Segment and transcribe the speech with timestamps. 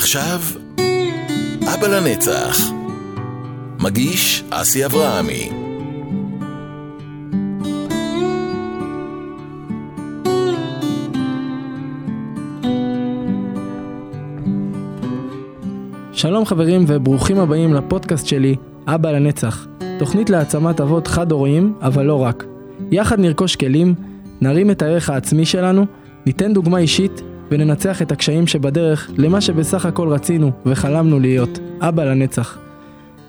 [0.00, 0.40] ועכשיו,
[1.74, 2.58] אבא לנצח.
[3.80, 5.50] מגיש אסי אברהמי.
[16.12, 18.56] שלום חברים וברוכים הבאים לפודקאסט שלי,
[18.86, 19.66] אבא לנצח.
[19.98, 22.44] תוכנית להעצמת אבות חד-הוריים, אבל לא רק.
[22.90, 23.94] יחד נרכוש כלים,
[24.40, 25.86] נרים את הערך העצמי שלנו,
[26.26, 32.58] ניתן דוגמה אישית וננצח את הקשיים שבדרך למה שבסך הכל רצינו וחלמנו להיות, אבא לנצח.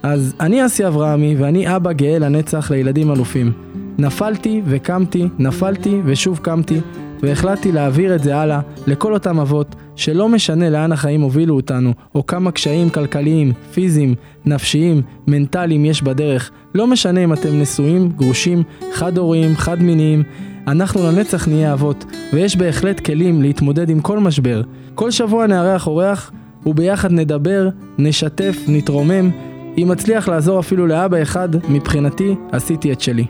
[0.04, 3.52] אז אני אסי אברהמי ואני אבא גאה לנצח לילדים אלופים.
[3.98, 6.80] נפלתי וקמתי, נפלתי ושוב קמתי,
[7.22, 12.26] והחלטתי להעביר את זה הלאה לכל אותם אבות שלא משנה לאן החיים הובילו אותנו, או
[12.26, 14.16] כמה קשיים כלכליים, פיזיים,
[14.46, 18.64] נפשיים, מנטליים יש בדרך, לא משנה אם אתם נשואים, גרושים,
[18.94, 20.24] חד-הוריים, חד-מיניים,
[20.68, 24.62] אנחנו לנצח נהיה אבות, ויש בהחלט כלים להתמודד עם כל משבר.
[24.96, 26.32] כל שבוע נארח אורח,
[26.66, 29.32] וביחד נדבר, נשתף, נתרומם.
[29.78, 33.26] אם מצליח לעזור אפילו לאבא אחד, מבחינתי, עשיתי את שלי.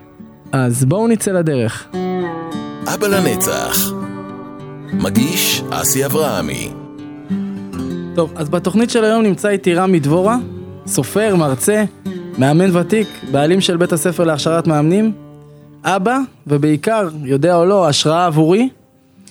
[0.52, 1.86] אז בואו נצא לדרך.
[2.94, 3.92] אבא לנצח.
[4.92, 6.72] מגיש אסי אברהמי.
[8.14, 10.36] טוב, אז בתוכנית של היום נמצא איתי רמי דבורה,
[10.86, 11.84] סופר, מרצה,
[12.38, 15.12] מאמן ותיק, בעלים של בית הספר להכשרת מאמנים,
[15.84, 18.68] אבא, ובעיקר, יודע או לא, השראה עבורי.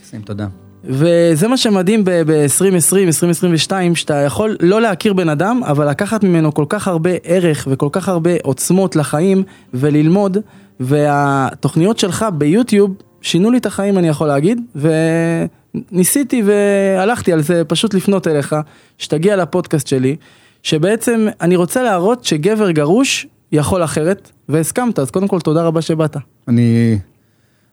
[0.09, 0.47] שים תודה.
[0.83, 6.65] וזה מה שמדהים ב-2020, 2022, שאתה יכול לא להכיר בן אדם, אבל לקחת ממנו כל
[6.69, 10.37] כך הרבה ערך וכל כך הרבה עוצמות לחיים וללמוד,
[10.79, 14.61] והתוכניות שלך ביוטיוב שינו לי את החיים אני יכול להגיד,
[15.91, 18.55] וניסיתי והלכתי על זה פשוט לפנות אליך,
[18.97, 20.15] שתגיע לפודקאסט שלי,
[20.63, 26.17] שבעצם אני רוצה להראות שגבר גרוש יכול אחרת, והסכמת, אז קודם כל תודה רבה שבאת.
[26.47, 26.99] אני,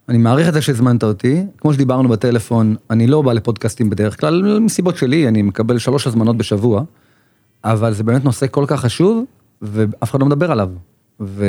[0.09, 4.59] אני מעריך את זה שהזמנת אותי, כמו שדיברנו בטלפון, אני לא בא לפודקאסטים בדרך כלל,
[4.61, 6.83] מסיבות שלי, אני מקבל שלוש הזמנות בשבוע,
[7.65, 9.25] אבל זה באמת נושא כל כך חשוב,
[9.63, 10.69] ואף אחד לא מדבר עליו.
[11.21, 11.45] ו...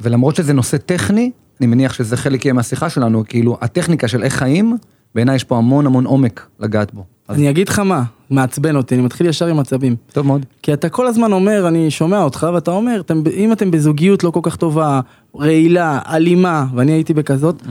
[0.00, 1.30] ולמרות שזה נושא טכני,
[1.60, 4.76] אני מניח שזה חלק יהיה מהשיחה שלנו, כאילו הטכניקה של איך חיים,
[5.14, 7.04] בעיניי יש פה המון המון עומק לגעת בו.
[7.28, 8.02] אז אני אגיד לך מה,
[8.34, 9.96] מעצבן אותי, אני מתחיל ישר עם עצבים.
[10.12, 10.46] טוב מאוד.
[10.62, 14.30] כי אתה כל הזמן אומר, אני שומע אותך, ואתה אומר, אתם, אם אתם בזוגיות לא
[14.30, 15.00] כל כך טובה,
[15.36, 17.62] רעילה, אלימה, ואני הייתי בכזאת,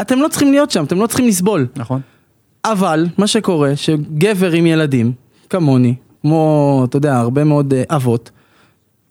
[0.00, 1.66] אתם לא צריכים להיות שם, אתם לא צריכים לסבול.
[1.76, 2.00] נכון.
[2.64, 5.12] אבל, מה שקורה, שגבר עם ילדים,
[5.50, 8.30] כמוני, כמו, אתה יודע, הרבה מאוד אה, אבות,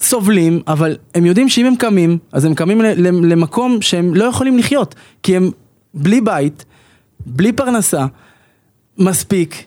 [0.01, 2.81] סובלים, אבל הם יודעים שאם הם קמים, אז הם קמים
[3.23, 5.51] למקום שהם לא יכולים לחיות, כי הם
[5.93, 6.65] בלי בית,
[7.25, 8.05] בלי פרנסה,
[8.97, 9.65] מספיק,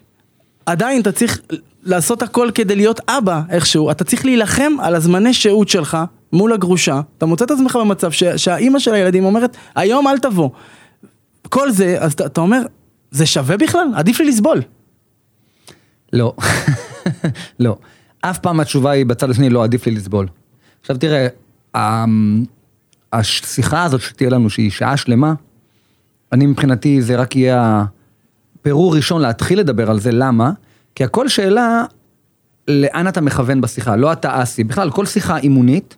[0.66, 1.40] עדיין אתה צריך
[1.82, 5.98] לעשות הכל כדי להיות אבא איכשהו, אתה צריך להילחם על הזמני שהות שלך
[6.32, 10.50] מול הגרושה, אתה מוצא את עצמך במצב ש- שהאימא של הילדים אומרת, היום אל תבוא.
[11.48, 12.62] כל זה, אז אתה, אומר,
[13.10, 13.86] זה שווה בכלל?
[13.94, 14.62] עדיף לי לסבול.
[16.12, 16.34] לא.
[17.60, 17.76] לא.
[18.20, 20.26] אף פעם התשובה היא בצד השני לא עדיף לי לסבול.
[20.80, 21.26] עכשיו תראה,
[21.74, 22.44] המ-
[23.12, 25.34] השיחה הזאת שתהיה לנו שהיא שעה שלמה,
[26.32, 27.84] אני מבחינתי זה רק יהיה
[28.64, 30.52] הפירור ראשון להתחיל לדבר על זה, למה?
[30.94, 31.84] כי הכל שאלה
[32.68, 34.64] לאן אתה מכוון בשיחה, לא אתה אסי.
[34.64, 35.96] בכלל, כל שיחה אימונית,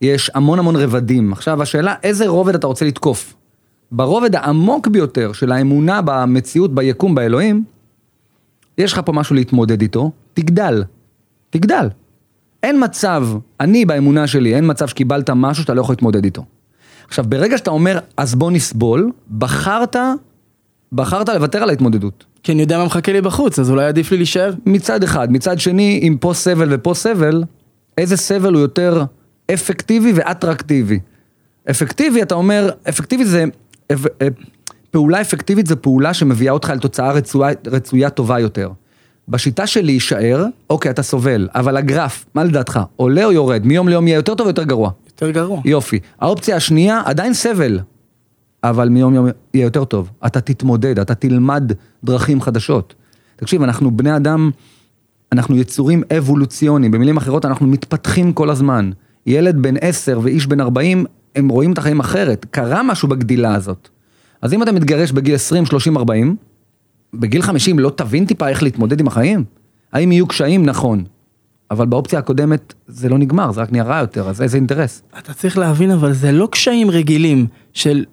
[0.00, 1.32] יש המון המון רבדים.
[1.32, 3.34] עכשיו השאלה איזה רובד אתה רוצה לתקוף.
[3.92, 7.64] ברובד העמוק ביותר של האמונה במציאות, ביקום, באלוהים,
[8.78, 10.84] יש לך פה משהו להתמודד איתו, תגדל.
[11.50, 11.88] תגדל.
[12.62, 13.28] אין מצב,
[13.60, 16.44] אני באמונה שלי, אין מצב שקיבלת משהו שאתה לא יכול להתמודד איתו.
[17.08, 19.96] עכשיו, ברגע שאתה אומר, אז בוא נסבול, בחרת,
[20.94, 22.24] בחרת לוותר על ההתמודדות.
[22.42, 24.52] כי אני יודע מה מחכה לי בחוץ, אז אולי עדיף לי להישאר.
[24.66, 25.32] מצד אחד.
[25.32, 27.44] מצד שני, אם פה סבל ופה סבל,
[27.98, 29.04] איזה סבל הוא יותר
[29.54, 30.98] אפקטיבי ואטרקטיבי.
[31.70, 33.44] אפקטיבי, אתה אומר, אפקטיבי זה,
[33.90, 34.28] אה, אה,
[34.90, 38.70] פעולה אפקטיבית זה פעולה שמביאה אותך לתוצאה רצויה, רצויה טובה יותר.
[39.28, 43.66] בשיטה של להישאר, אוקיי, אתה סובל, אבל הגרף, מה לדעתך, עולה או יורד?
[43.66, 44.90] מיום ליום יהיה יותר טוב או יותר גרוע?
[45.06, 45.60] יותר גרוע.
[45.64, 45.98] יופי.
[46.20, 47.80] האופציה השנייה, עדיין סבל,
[48.64, 50.10] אבל מיום יום יהיה יותר טוב.
[50.26, 51.72] אתה תתמודד, אתה תלמד
[52.04, 52.94] דרכים חדשות.
[53.36, 54.50] תקשיב, אנחנו בני אדם,
[55.32, 58.90] אנחנו יצורים אבולוציוניים, במילים אחרות אנחנו מתפתחים כל הזמן.
[59.26, 61.04] ילד בן 10 ואיש בן 40,
[61.36, 62.46] הם רואים את החיים אחרת.
[62.50, 63.88] קרה משהו בגדילה הזאת.
[64.42, 66.36] אז אם אתה מתגרש בגיל 20, 30, 40,
[67.14, 69.44] בגיל 50 לא תבין טיפה איך להתמודד עם החיים?
[69.92, 70.66] האם יהיו קשיים?
[70.66, 71.04] נכון.
[71.70, 75.02] אבל באופציה הקודמת זה לא נגמר, זה רק נהיה רע יותר, אז איזה אינטרס?
[75.18, 78.04] אתה צריך להבין, אבל זה לא קשיים רגילים של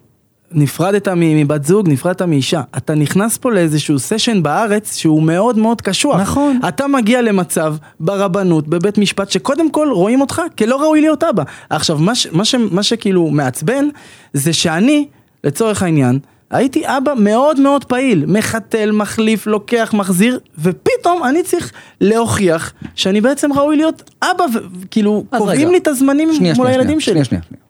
[0.54, 2.62] נפרדת מבת זוג, נפרדת מאישה.
[2.76, 6.20] אתה נכנס פה לאיזשהו סשן בארץ שהוא מאוד מאוד קשוח.
[6.20, 6.60] נכון.
[6.68, 11.42] אתה מגיע למצב ברבנות, בבית משפט, שקודם כל רואים אותך כלא ראוי להיות אבא.
[11.70, 13.88] עכשיו, מה, ש, מה, ש, מה שכאילו מעצבן,
[14.32, 15.06] זה שאני,
[15.44, 16.18] לצורך העניין,
[16.50, 23.52] הייתי אבא מאוד מאוד פעיל, מחתל, מחליף, לוקח, מחזיר, ופתאום אני צריך להוכיח שאני בעצם
[23.52, 24.44] ראוי להיות אבא,
[24.80, 25.70] וכאילו, קובעים רגע.
[25.70, 27.24] לי את הזמנים שנייה, מול שנייה, הילדים שנייה, שלי.
[27.24, 27.61] שנייה, שנייה.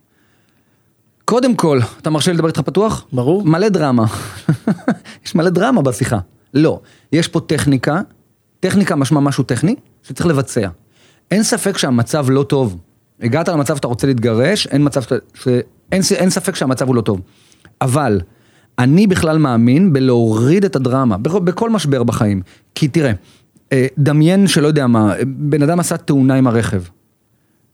[1.33, 3.07] קודם כל, אתה מרשה לי לדבר איתך פתוח?
[3.13, 3.45] ברור.
[3.45, 4.05] מלא דרמה.
[5.27, 6.19] יש מלא דרמה בשיחה.
[6.55, 6.81] לא,
[7.13, 8.01] יש פה טכניקה,
[8.61, 10.69] טכניקה משמע משהו טכני, שצריך לבצע.
[11.31, 12.77] אין ספק שהמצב לא טוב.
[13.21, 15.03] הגעת למצב שאתה רוצה להתגרש, אין מצב.
[15.35, 15.49] ש...
[15.93, 17.21] אין, אין ספק שהמצב הוא לא טוב.
[17.81, 18.21] אבל,
[18.79, 22.43] אני בכלל מאמין בלהוריד את הדרמה, בכל, בכל משבר בחיים.
[22.75, 23.13] כי תראה,
[23.73, 26.83] אה, דמיין שלא יודע מה, בן אדם עשה תאונה עם הרכב.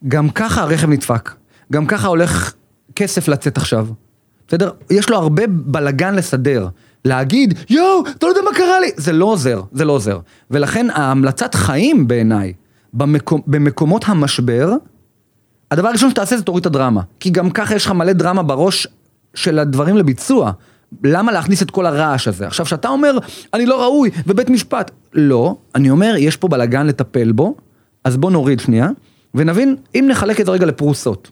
[0.08, 1.32] גם ככה הרכב נדפק,
[1.72, 2.52] גם ככה הולך
[2.98, 3.86] כסף לצאת עכשיו.
[4.48, 4.70] בסדר?
[4.90, 6.68] יש לו הרבה בלגן לסדר.
[7.04, 10.18] להגיד, יואו, אתה לא יודע מה קרה לי, זה לא עוזר, זה לא עוזר.
[10.50, 12.52] ולכן ההמלצת חיים בעיניי,
[12.94, 14.72] במקום, במקומות המשבר,
[15.70, 17.02] הדבר הראשון שתעשה זה תוריד את הדרמה.
[17.20, 18.86] כי גם ככה יש לך מלא דרמה בראש
[19.34, 20.52] של הדברים לביצוע.
[21.04, 22.46] למה להכניס את כל הרעש הזה?
[22.46, 23.18] עכשיו, כשאתה אומר,
[23.54, 27.56] אני לא ראוי, ובית משפט, לא, אני אומר, יש פה בלאגן לטפל בו,
[28.04, 28.88] אז בוא נוריד שנייה,
[29.34, 31.30] ונבין, אם נחלק את זה רגע לפרוסות.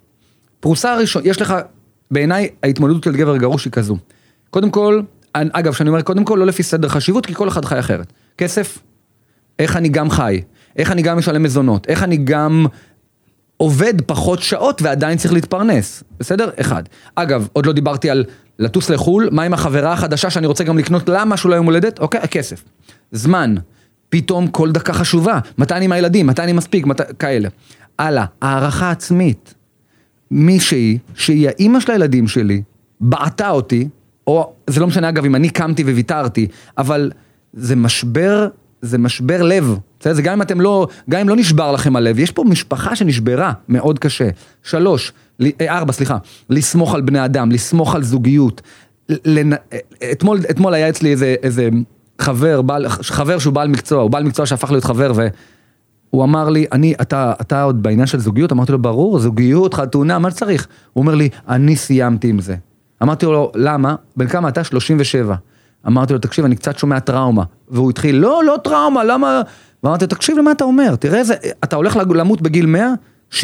[0.67, 1.55] פרוסה הראשון, יש לך,
[2.11, 3.97] בעיניי, ההתמודדות של גבר גרוש היא כזו.
[4.51, 5.01] קודם כל,
[5.33, 8.13] אגב, כשאני אומר קודם כל, לא לפי סדר חשיבות, כי כל אחד חי אחרת.
[8.39, 8.79] כסף,
[9.59, 10.41] איך אני גם חי,
[10.77, 12.67] איך אני גם משלם מזונות, איך אני גם
[13.57, 16.51] עובד פחות שעות ועדיין צריך להתפרנס, בסדר?
[16.61, 16.83] אחד.
[17.15, 18.25] אגב, עוד לא דיברתי על
[18.59, 21.99] לטוס לחו"ל, מה עם החברה החדשה שאני רוצה גם לקנות לה משהו ליום הולדת?
[21.99, 22.65] אוקיי, הכסף.
[23.13, 23.55] זמן,
[24.09, 27.03] פתאום כל דקה חשובה, מתי אני עם הילדים, מתי אני מספיק, מתי...
[27.19, 27.49] כאלה.
[27.99, 29.56] הלאה, הערכה עצמית.
[30.31, 32.63] מישהי שהיא האימא של הילדים שלי,
[33.01, 33.89] בעטה אותי,
[34.27, 36.47] או זה לא משנה אגב אם אני קמתי וויתרתי,
[36.79, 37.11] אבל
[37.53, 38.49] זה משבר,
[38.83, 39.79] זה משבר לב.
[40.01, 40.15] בסדר?
[40.15, 43.53] זה גם אם אתם לא, גם אם לא נשבר לכם הלב, יש פה משפחה שנשברה
[43.69, 44.29] מאוד קשה.
[44.63, 46.17] שלוש, ל- אה, ארבע, סליחה,
[46.51, 48.63] לסמוך על בני אדם, לסמוך על זוגיות.
[49.09, 49.51] לנ...
[50.13, 51.69] אתמול, אתמול היה אצלי איזה, איזה
[52.21, 55.29] חבר, בעל, חבר שהוא בעל מקצוע, הוא בעל מקצוע שהפך להיות חבר ו...
[56.11, 58.53] הוא אמר לי, אני, אתה, אתה עוד בעניין של זוגיות?
[58.53, 60.67] אמרתי לו, ברור, זוגיות, חתונה, מה צריך?
[60.93, 62.57] הוא אומר לי, אני סיימתי עם זה.
[63.03, 63.95] אמרתי לו, למה?
[64.17, 64.65] בן כמה אתה?
[64.65, 65.35] 37.
[65.87, 67.45] אמרתי לו, תקשיב, אני קצת שומע טראומה.
[67.69, 69.43] והוא התחיל, לא, לא טראומה, למה?
[69.83, 72.93] ואמרתי לו, תקשיב למה אתה אומר, תראה איזה, אתה הולך למות בגיל 100,
[73.33, 73.37] 60-70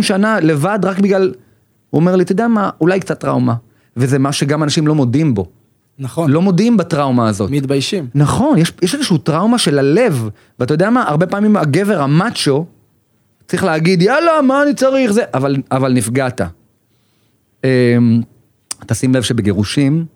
[0.00, 1.32] שנה לבד רק בגלל...
[1.90, 3.54] הוא אומר לי, אתה יודע מה, אולי קצת טראומה.
[3.96, 5.46] וזה מה שגם אנשים לא מודים בו.
[5.98, 7.50] נכון, לא מודים בטראומה הזאת.
[7.50, 8.06] מתביישים.
[8.14, 10.28] נכון, יש, יש איזושהי טראומה של הלב,
[10.58, 12.66] ואתה יודע מה, הרבה פעמים הגבר המאצ'ו,
[13.48, 16.40] צריך להגיד, יאללה, מה אני צריך, זה, אבל, אבל נפגעת.
[17.64, 17.68] אמ,
[18.86, 20.06] תשים לב שבגירושים,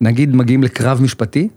[0.00, 1.48] נגיד מגיעים לקרב משפטי,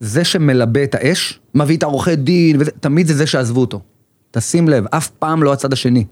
[0.00, 3.80] זה שמלבה את האש, מביא את העורכי דין, וזה, תמיד זה זה שעזבו אותו.
[4.30, 6.04] תשים לב, אף פעם לא הצד השני.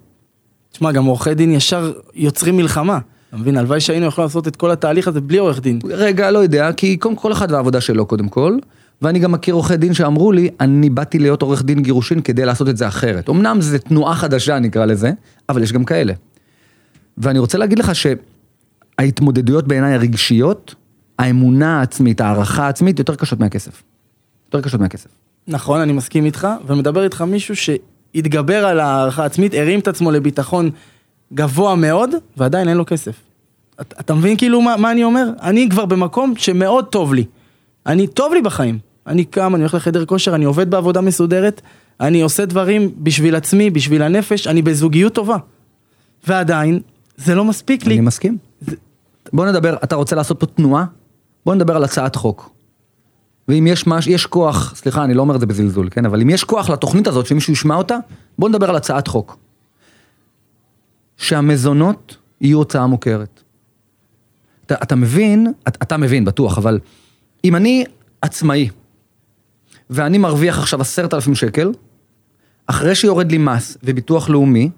[0.72, 2.98] תשמע, גם עורכי דין ישר יוצרים מלחמה.
[3.28, 3.56] אתה מבין?
[3.56, 5.78] הלוואי שהיינו יכולים לעשות את כל התהליך הזה בלי עורך דין.
[5.84, 8.58] רגע, לא יודע, כי קודם כל אחד והעבודה שלו קודם כל,
[9.02, 12.68] ואני גם מכיר עורכי דין שאמרו לי, אני באתי להיות עורך דין גירושין כדי לעשות
[12.68, 13.28] את זה אחרת.
[13.28, 15.12] אמנם זו תנועה חדשה נקרא לזה,
[15.48, 16.12] אבל יש גם כאלה.
[17.18, 20.74] ואני רוצה להגיד לך שההתמודדויות בעיניי הרגשיות,
[21.18, 23.82] האמונה העצמית, הערכה העצמית, יותר קשות מהכסף.
[24.46, 25.08] יותר קשות מהכסף.
[25.48, 30.70] נכון, אני מסכים איתך, ומדבר איתך מישהו שהתגבר על הערכה עצמית, הרים את עצמו לביטחון
[31.34, 33.14] גבוה מאוד, ועדיין אין לו כסף.
[33.80, 35.30] אתה, אתה מבין כאילו מה, מה אני אומר?
[35.42, 37.24] אני כבר במקום שמאוד טוב לי.
[37.86, 38.78] אני, טוב לי בחיים.
[39.06, 41.60] אני קם, אני הולך לחדר כושר, אני עובד בעבודה מסודרת,
[42.00, 45.36] אני עושה דברים בשביל עצמי, בשביל הנפש, אני בזוגיות טובה.
[46.26, 46.80] ועדיין,
[47.16, 47.94] זה לא מספיק לי.
[47.94, 48.38] אני מסכים.
[49.32, 50.84] בוא נדבר, אתה רוצה לעשות פה תנועה?
[51.46, 52.50] בוא נדבר על הצעת חוק.
[53.48, 56.04] ואם יש מש, יש כוח, סליחה, אני לא אומר את זה בזלזול, כן?
[56.06, 57.96] אבל אם יש כוח לתוכנית הזאת, שמישהו ישמע אותה,
[58.38, 59.38] בוא נדבר על הצעת חוק.
[61.16, 63.42] שהמזונות יהיו הוצאה מוכרת.
[64.66, 66.80] אתה, אתה מבין, אתה, אתה מבין בטוח, אבל
[67.44, 67.84] אם אני
[68.22, 68.68] עצמאי,
[69.90, 71.72] ואני מרוויח עכשיו עשרת אלפים שקל,
[72.66, 74.70] אחרי שיורד לי מס וביטוח לאומי,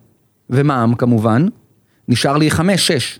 [0.50, 1.47] ומע"מ כמובן,
[2.09, 3.18] נשאר לי חמש, שש.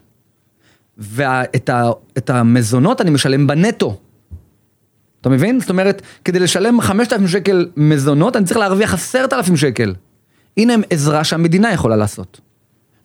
[0.99, 3.99] ואת המזונות אני משלם בנטו.
[5.21, 5.61] אתה מבין?
[5.61, 9.95] זאת אומרת, כדי לשלם 5,000 שקל מזונות, אני צריך להרוויח 10,000 שקל.
[10.57, 12.41] הנה עזרה שהמדינה יכולה לעשות.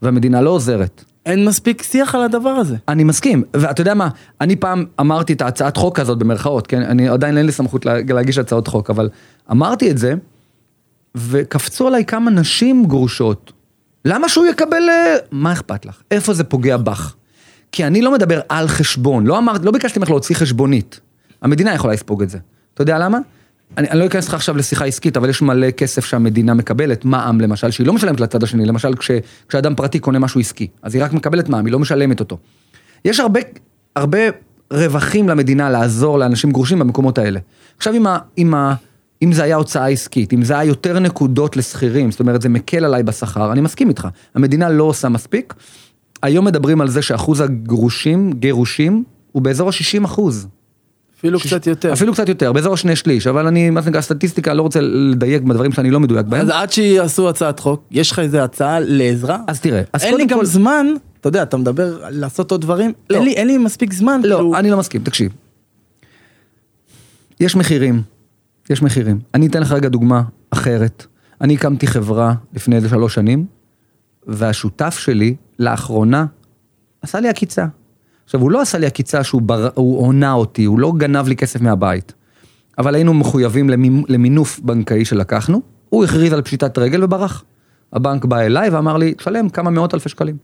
[0.03, 1.03] והמדינה לא עוזרת.
[1.25, 2.75] אין מספיק שיח על הדבר הזה.
[2.87, 4.09] אני מסכים, ואתה יודע מה,
[4.41, 6.81] אני פעם אמרתי את ההצעת חוק הזאת במרכאות, כן?
[6.81, 9.09] אני עדיין אין לי סמכות לה- להגיש הצעות חוק, אבל
[9.51, 10.13] אמרתי את זה,
[11.15, 13.53] וקפצו עליי כמה נשים גרושות.
[14.05, 14.89] למה שהוא יקבל...
[14.89, 16.01] אה, מה אכפת לך?
[16.11, 17.15] איפה זה פוגע בך?
[17.71, 20.99] כי אני לא מדבר על חשבון, לא אמרת, לא ביקשתי ממך להוציא חשבונית.
[21.41, 22.37] המדינה יכולה לספוג את זה.
[22.73, 23.17] אתה יודע למה?
[23.77, 27.41] אני, אני לא אכנס לך עכשיו לשיחה עסקית, אבל יש מלא כסף שהמדינה מקבלת, מע"מ
[27.41, 29.11] למשל, שהיא לא משלמת לצד השני, למשל כש,
[29.49, 32.37] כשאדם פרטי קונה משהו עסקי, אז היא רק מקבלת מע"מ, היא לא משלמת אותו.
[33.05, 33.39] יש הרבה,
[33.95, 34.19] הרבה
[34.73, 37.39] רווחים למדינה לעזור לאנשים גרושים במקומות האלה.
[37.77, 38.73] עכשיו אם, ה, אם, ה,
[39.21, 42.85] אם זה היה הוצאה עסקית, אם זה היה יותר נקודות לשכירים, זאת אומרת זה מקל
[42.85, 45.53] עליי בשכר, אני מסכים איתך, המדינה לא עושה מספיק.
[46.21, 50.47] היום מדברים על זה שאחוז הגרושים, גירושים, הוא באזור ה-60 אחוז.
[51.23, 51.93] אפילו קצת יותר.
[51.93, 55.71] אפילו קצת יותר, באזור השני שליש, אבל אני, מה שנקרא, סטטיסטיקה, לא רוצה לדייק בדברים
[55.71, 56.41] שאני לא מדויק בהם.
[56.41, 59.37] אז עד שיעשו הצעת חוק, יש לך איזה הצעה לעזרה?
[59.47, 60.85] אז תראה, אז אין לי גם כל- זמן,
[61.19, 63.15] אתה יודע, אתה מדבר על לעשות עוד דברים, לא.
[63.15, 64.21] אין לי- אין לי מספיק זמן.
[64.23, 65.31] לא, כאילו- אני לא מסכים, תקשיב.
[67.39, 68.01] יש מחירים,
[68.69, 69.19] יש מחירים.
[69.33, 71.05] אני אתן לך רגע דוגמה אחרת.
[71.41, 73.45] אני הקמתי חברה לפני איזה שלוש שנים,
[74.27, 76.25] והשותף שלי, לאחרונה,
[77.01, 77.65] עשה לי עקיצה.
[78.25, 79.69] עכשיו, הוא לא עשה לי עקיצה שהוא בר...
[79.75, 82.13] הונה אותי, הוא לא גנב לי כסף מהבית.
[82.77, 87.43] אבל היינו מחויבים למינ- למינוף בנקאי שלקחנו, הוא הכריז על פשיטת רגל וברח.
[87.93, 90.37] הבנק בא אליי ואמר לי, תשלם כמה מאות אלפי שקלים.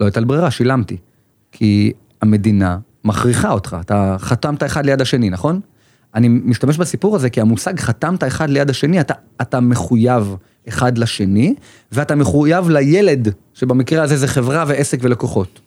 [0.00, 0.96] לא הייתה לי ברירה, שילמתי.
[1.52, 1.92] כי
[2.22, 5.60] המדינה מכריחה אותך, אתה חתמת אחד ליד השני, נכון?
[6.14, 10.36] אני משתמש בסיפור הזה כי המושג חתמת אחד ליד השני, אתה, אתה מחויב
[10.68, 11.54] אחד לשני,
[11.92, 15.60] ואתה מחויב לילד, שבמקרה הזה זה חברה ועסק ולקוחות.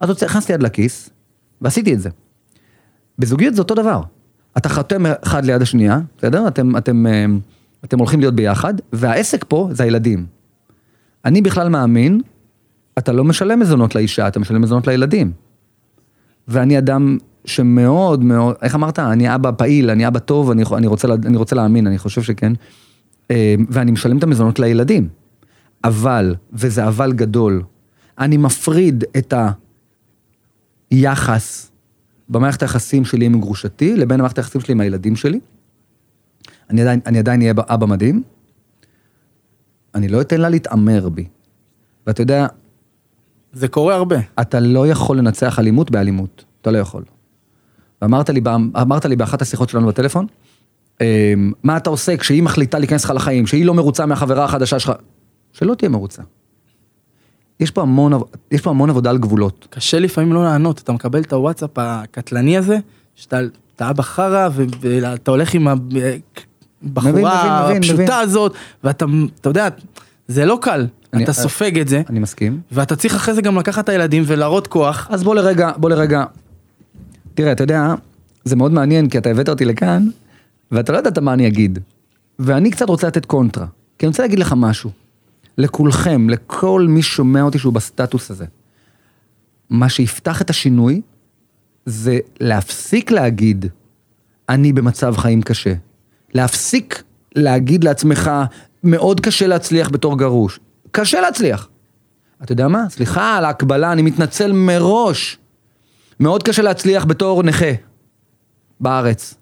[0.00, 1.10] אז הוצא- הכנסתי יד לכיס,
[1.60, 2.10] ועשיתי את זה.
[3.18, 4.02] בזוגיות זה אותו דבר.
[4.58, 6.48] אתה חותם אחד ליד השנייה, בסדר?
[6.48, 7.24] אתם, אתם, אה,
[7.84, 10.26] אתם הולכים להיות ביחד, והעסק פה זה הילדים.
[11.24, 12.20] אני בכלל מאמין,
[12.98, 15.32] אתה לא משלם מזונות לאישה, אתה משלם מזונות לילדים.
[16.48, 18.98] ואני אדם שמאוד מאוד, איך אמרת?
[18.98, 22.52] אני אבא פעיל, אני אבא טוב, אני, אני, רוצה, אני רוצה להאמין, אני חושב שכן.
[23.30, 25.08] אה, ואני משלם את המזונות לילדים.
[25.84, 27.62] אבל, וזה אבל גדול,
[28.18, 29.34] אני מפריד את
[30.90, 31.70] היחס
[32.28, 35.40] במערכת היחסים שלי עם גרושתי, לבין המערכת היחסים שלי עם הילדים שלי.
[36.70, 38.22] אני עדיין, אני עדיין אהיה אבא מדהים.
[39.94, 41.26] אני לא אתן לה להתעמר בי.
[42.06, 42.46] ואתה יודע,
[43.52, 44.16] זה קורה הרבה.
[44.40, 47.04] אתה לא יכול לנצח אלימות באלימות, אתה לא יכול.
[48.02, 48.40] ואמרת לי,
[48.82, 50.26] אמרת לי באחת השיחות שלנו בטלפון,
[51.00, 54.92] אמ, מה אתה עושה כשהיא מחליטה להיכנס לך לחיים, שהיא לא מרוצה מהחברה החדשה שלך,
[55.52, 56.22] שלא תהיה מרוצה.
[57.60, 58.12] יש פה המון,
[58.50, 59.66] יש פה המון עבודה על גבולות.
[59.70, 62.78] קשה לפעמים לא לענות, אתה מקבל את הוואטסאפ הקטלני הזה,
[63.14, 63.38] שאתה
[63.76, 64.48] אתה אבא חרא
[64.80, 67.24] ואתה הולך עם הבחורה מבין,
[67.64, 67.76] מבין, מבין.
[67.76, 68.52] הפשוטה הזאת,
[68.84, 69.04] ואתה,
[69.40, 69.68] אתה יודע,
[70.28, 72.60] זה לא קל, אני- אתה סופג את זה, אני מסכים.
[72.72, 75.06] ואתה צריך אחרי זה גם לקחת את הילדים ולהראות כוח.
[75.10, 76.24] אז בוא לרגע, בוא לרגע.
[77.34, 77.94] תראה, אתה יודע,
[78.44, 80.06] זה מאוד מעניין, כי אתה הבאת אותי לכאן,
[80.72, 81.78] ואתה לא ידעת מה אני אגיד.
[82.38, 83.66] ואני קצת רוצה לתת קונטרה.
[83.98, 84.90] כי אני רוצה להגיד לך משהו.
[85.58, 88.44] לכולכם, לכל מי שומע אותי שהוא בסטטוס הזה.
[89.70, 91.00] מה שיפתח את השינוי,
[91.86, 93.66] זה להפסיק להגיד,
[94.48, 95.74] אני במצב חיים קשה.
[96.34, 97.02] להפסיק
[97.34, 98.30] להגיד לעצמך,
[98.84, 100.60] מאוד קשה להצליח בתור גרוש.
[100.90, 101.68] קשה להצליח.
[102.42, 102.90] אתה יודע מה?
[102.90, 105.38] סליחה על ההקבלה, אני מתנצל מראש.
[106.20, 107.72] מאוד קשה להצליח בתור נכה
[108.80, 109.34] בארץ.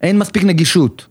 [0.00, 1.06] אין מספיק נגישות.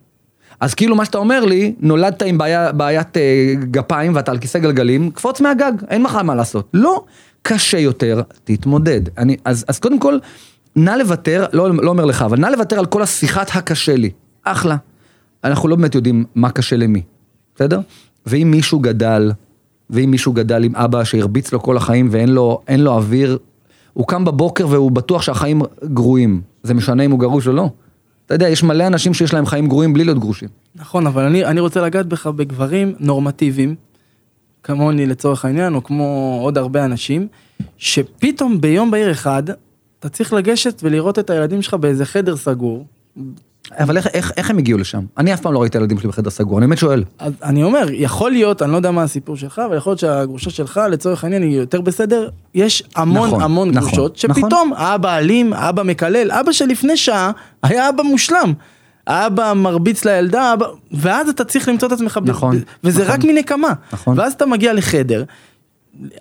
[0.60, 4.60] אז כאילו מה שאתה אומר לי, נולדת עם בעיה, בעיית אה, גפיים ואתה על כיסא
[4.60, 6.70] גלגלים, קפוץ מהגג, אין לך מה לעשות.
[6.74, 7.04] לא,
[7.42, 9.02] קשה יותר, תתמודד.
[9.18, 10.18] אני, אז, אז קודם כל,
[10.76, 14.10] נא לוותר, לא, לא אומר לך, אבל נא לוותר על כל השיחת הקשה לי.
[14.44, 14.76] אחלה.
[15.44, 17.02] אנחנו לא באמת יודעים מה קשה למי,
[17.56, 17.80] בסדר?
[18.26, 19.32] ואם מישהו גדל,
[19.90, 23.38] ואם מישהו גדל עם אבא שהרביץ לו כל החיים ואין לו, לו אוויר,
[23.94, 26.42] הוא קם בבוקר והוא בטוח שהחיים גרועים.
[26.64, 27.70] זה משנה אם הוא גרוש או לא.
[28.26, 30.50] אתה יודע, יש מלא אנשים שיש להם חיים גרועים בלי להיות גרושים.
[30.76, 33.76] נכון, אבל אני, אני רוצה לגעת בך בגברים נורמטיביים,
[34.64, 37.28] כמוני לצורך העניין, או כמו עוד הרבה אנשים,
[37.78, 39.44] שפתאום ביום בהיר אחד,
[40.00, 42.86] אתה צריך לגשת ולראות את הילדים שלך באיזה חדר סגור.
[43.80, 45.00] אבל איך, איך, איך הם הגיעו לשם?
[45.18, 47.04] אני אף פעם לא ראיתי את הילדים שלי בחדר סגור, אני באמת שואל.
[47.20, 50.50] אז אני אומר, יכול להיות, אני לא יודע מה הסיפור שלך, אבל יכול להיות שהגרושה
[50.50, 52.30] שלך, לצורך העניין, היא יותר בסדר.
[52.56, 54.44] יש המון נכון, המון נכון, גרושות, נכון.
[54.44, 57.32] שפתאום האבא אלים, האבא מקלל, אבא שלפני שעה
[57.64, 58.54] היה אבא מושלם.
[59.08, 60.66] האבא מרביץ לילדה, אבא...
[60.92, 63.14] ואז אתה צריך למצוא את עצמך, נכון, ב- וזה נכון.
[63.14, 63.74] רק מנקמה.
[63.94, 64.20] נכון.
[64.20, 65.24] ואז אתה מגיע לחדר,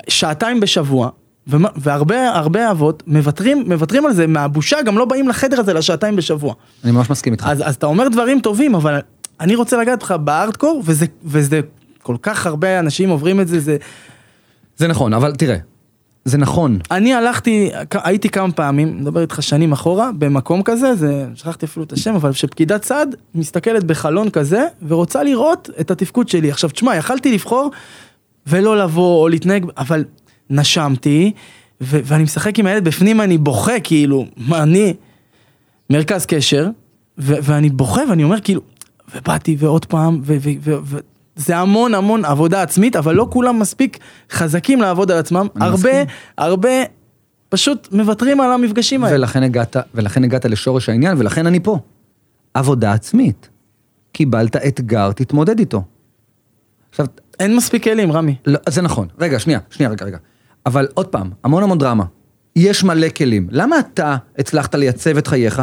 [0.09, 1.11] שעתיים בשבוע,
[1.47, 6.55] והרבה הרבה אבות מוותרים, מוותרים על זה, מהבושה גם לא באים לחדר הזה לשעתיים בשבוע.
[6.85, 7.47] אני ממש מסכים איתך.
[7.49, 8.99] אז, אז אתה אומר דברים טובים, אבל
[9.41, 11.61] אני רוצה לגעת לך בארדקור, וזה, וזה
[12.03, 13.77] כל כך הרבה אנשים עוברים את זה, זה...
[14.77, 15.57] זה נכון, אבל תראה,
[16.25, 16.79] זה נכון.
[16.91, 21.93] אני הלכתי, הייתי כמה פעמים, מדבר איתך שנים אחורה, במקום כזה, זה, שכחתי אפילו את
[21.93, 26.51] השם, אבל שפקידת סעד מסתכלת בחלון כזה, ורוצה לראות את התפקוד שלי.
[26.51, 27.71] עכשיו, תשמע, יכלתי לבחור
[28.47, 30.05] ולא לבוא או להתנהג, אבל
[30.51, 31.33] נשמתי,
[31.81, 34.95] ו- ואני משחק עם הילד בפנים, אני בוכה, כאילו, מה אני,
[35.91, 36.69] מרכז קשר,
[37.19, 38.61] ו- ואני בוכה ואני אומר כאילו,
[39.15, 40.99] ובאתי ועוד פעם, ו- ו- ו- ו-
[41.37, 43.99] זה המון המון עבודה עצמית, אבל לא כולם מספיק
[44.31, 46.07] חזקים לעבוד על עצמם, הרבה, מסכים.
[46.39, 46.71] הרבה,
[47.49, 49.17] פשוט מוותרים על המפגשים האלה.
[49.17, 51.79] ולכן הגעת, ולכן הגעת לשורש העניין, ולכן אני פה.
[52.55, 53.49] עבודה עצמית.
[54.13, 55.83] קיבלת אתגר, תתמודד איתו.
[56.91, 57.07] עכשיו,
[57.41, 58.37] אין מספיק כלים, רמי.
[58.47, 59.09] לא, זה נכון.
[59.19, 60.19] רגע, שנייה, שנייה, רגע, רגע.
[60.67, 62.05] אבל עוד פעם, המון המון דרמה.
[62.57, 63.49] יש מלא כלים.
[63.51, 65.63] למה אתה הצלחת לייצב את חייך?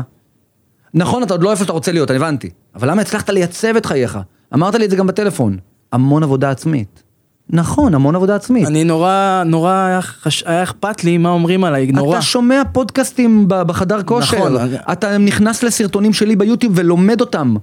[0.94, 2.50] נכון, אתה עוד לא איפה שאתה רוצה להיות, אני הבנתי.
[2.76, 4.20] אבל למה הצלחת לייצב את חייך?
[4.54, 5.58] אמרת לי את זה גם בטלפון.
[5.92, 7.04] המון עבודה עצמית.
[7.50, 8.68] נכון, המון עבודה עצמית.
[8.68, 10.44] אני נורא, נורא היה, חש...
[10.44, 12.18] היה אכפת לי מה אומרים עליי, נורא.
[12.18, 14.76] אתה שומע פודקאסטים בחדר כושר, נכון.
[14.92, 17.56] אתה נכנס לסרטונים שלי ביוטיוב ולומד אותם.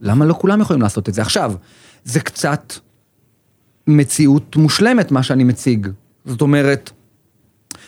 [0.00, 1.22] למה לא כולם יכולים לעשות את זה?
[1.22, 1.52] עכשיו,
[2.04, 2.72] זה קצת
[3.86, 5.88] מציאות מושלמת מה שאני מציג.
[6.24, 6.90] זאת אומרת,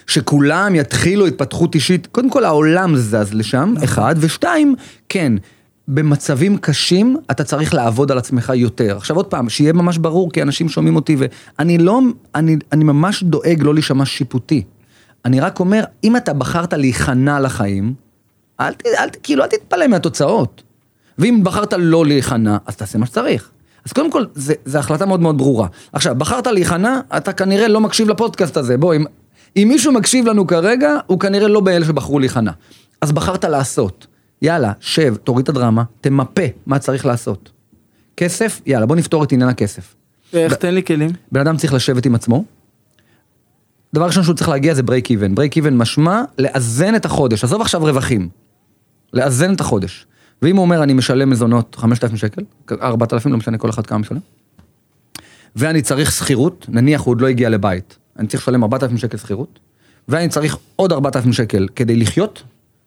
[0.07, 4.75] שכולם יתחילו התפתחות אישית, קודם כל העולם זז לשם, אחד, ושתיים,
[5.09, 5.33] כן,
[5.89, 8.97] במצבים קשים אתה צריך לעבוד על עצמך יותר.
[8.97, 11.17] עכשיו עוד פעם, שיהיה ממש ברור, כי אנשים שומעים אותי,
[11.59, 12.01] ואני לא,
[12.35, 14.63] אני, אני ממש דואג לא להישמע שיפוטי.
[15.25, 17.95] אני רק אומר, אם אתה בחרת להיכנע לחיים,
[18.61, 20.63] אל, ת- אל, כאילו, אל תתפלא מהתוצאות.
[21.19, 23.51] ואם בחרת לא להיכנע, אז תעשה מה שצריך.
[23.87, 24.25] אז קודם כל,
[24.65, 25.69] זה החלטה מאוד מאוד ברורה.
[25.93, 28.79] עכשיו, בחרת להיכנע, אתה כנראה לא מקשיב לפודקאסט הזה.
[28.79, 29.05] בוא, אם,
[29.57, 32.51] אם מישהו מקשיב לנו כרגע, הוא כנראה לא באלה שבחרו להיכנע.
[33.01, 34.07] אז בחרת לעשות.
[34.43, 37.51] יאללה, שב, תוריד את הדרמה, תמפה מה צריך לעשות.
[38.17, 39.95] כסף, יאללה, בוא נפתור את עניין הכסף.
[40.33, 41.11] איך, תן לי כלים.
[41.33, 42.45] בן אדם צריך לשבת עם עצמו.
[43.95, 45.35] דבר ראשון שהוא צריך להגיע זה break even.
[45.35, 48.29] break even משמע לאזן את החודש, עזוב עכשיו רווחים.
[49.13, 50.07] לאזן את החודש.
[50.43, 54.19] ואם הוא אומר אני משלם מזונות 5,000 שקל, 4,000, לא משנה כל אחד כמה משלם,
[55.57, 59.59] ואני צריך שכירות, נניח הוא עוד לא הגיע לבית, אני צריך לשלם 4,000 שקל שכירות,
[60.09, 62.43] ואני צריך עוד 4,000 שקל כדי לחיות,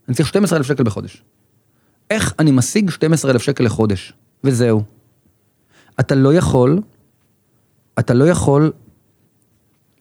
[0.08, 1.24] אני צריך 12,000 שקל בחודש.
[2.10, 4.14] איך אני משיג 12,000 שקל לחודש?
[4.44, 4.84] וזהו.
[6.00, 6.82] אתה לא יכול,
[8.00, 8.72] אתה לא יכול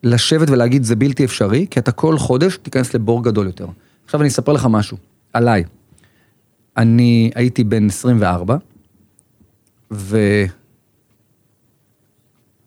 [0.03, 3.67] לשבת ולהגיד זה בלתי אפשרי, כי אתה כל חודש תיכנס לבור גדול יותר.
[4.05, 4.97] עכשיו אני אספר לך משהו,
[5.33, 5.63] עליי.
[6.77, 8.57] אני הייתי בן 24,
[9.91, 10.17] ו...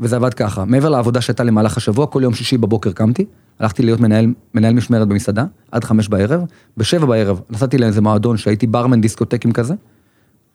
[0.00, 3.24] וזה עבד ככה, מעבר לעבודה שהייתה למהלך השבוע, כל יום שישי בבוקר קמתי,
[3.58, 6.44] הלכתי להיות מנהל, מנהל משמרת במסעדה, עד חמש בערב,
[6.76, 9.74] בשבע בערב נסעתי לאיזה מועדון שהייתי ברמן דיסקוטקים כזה,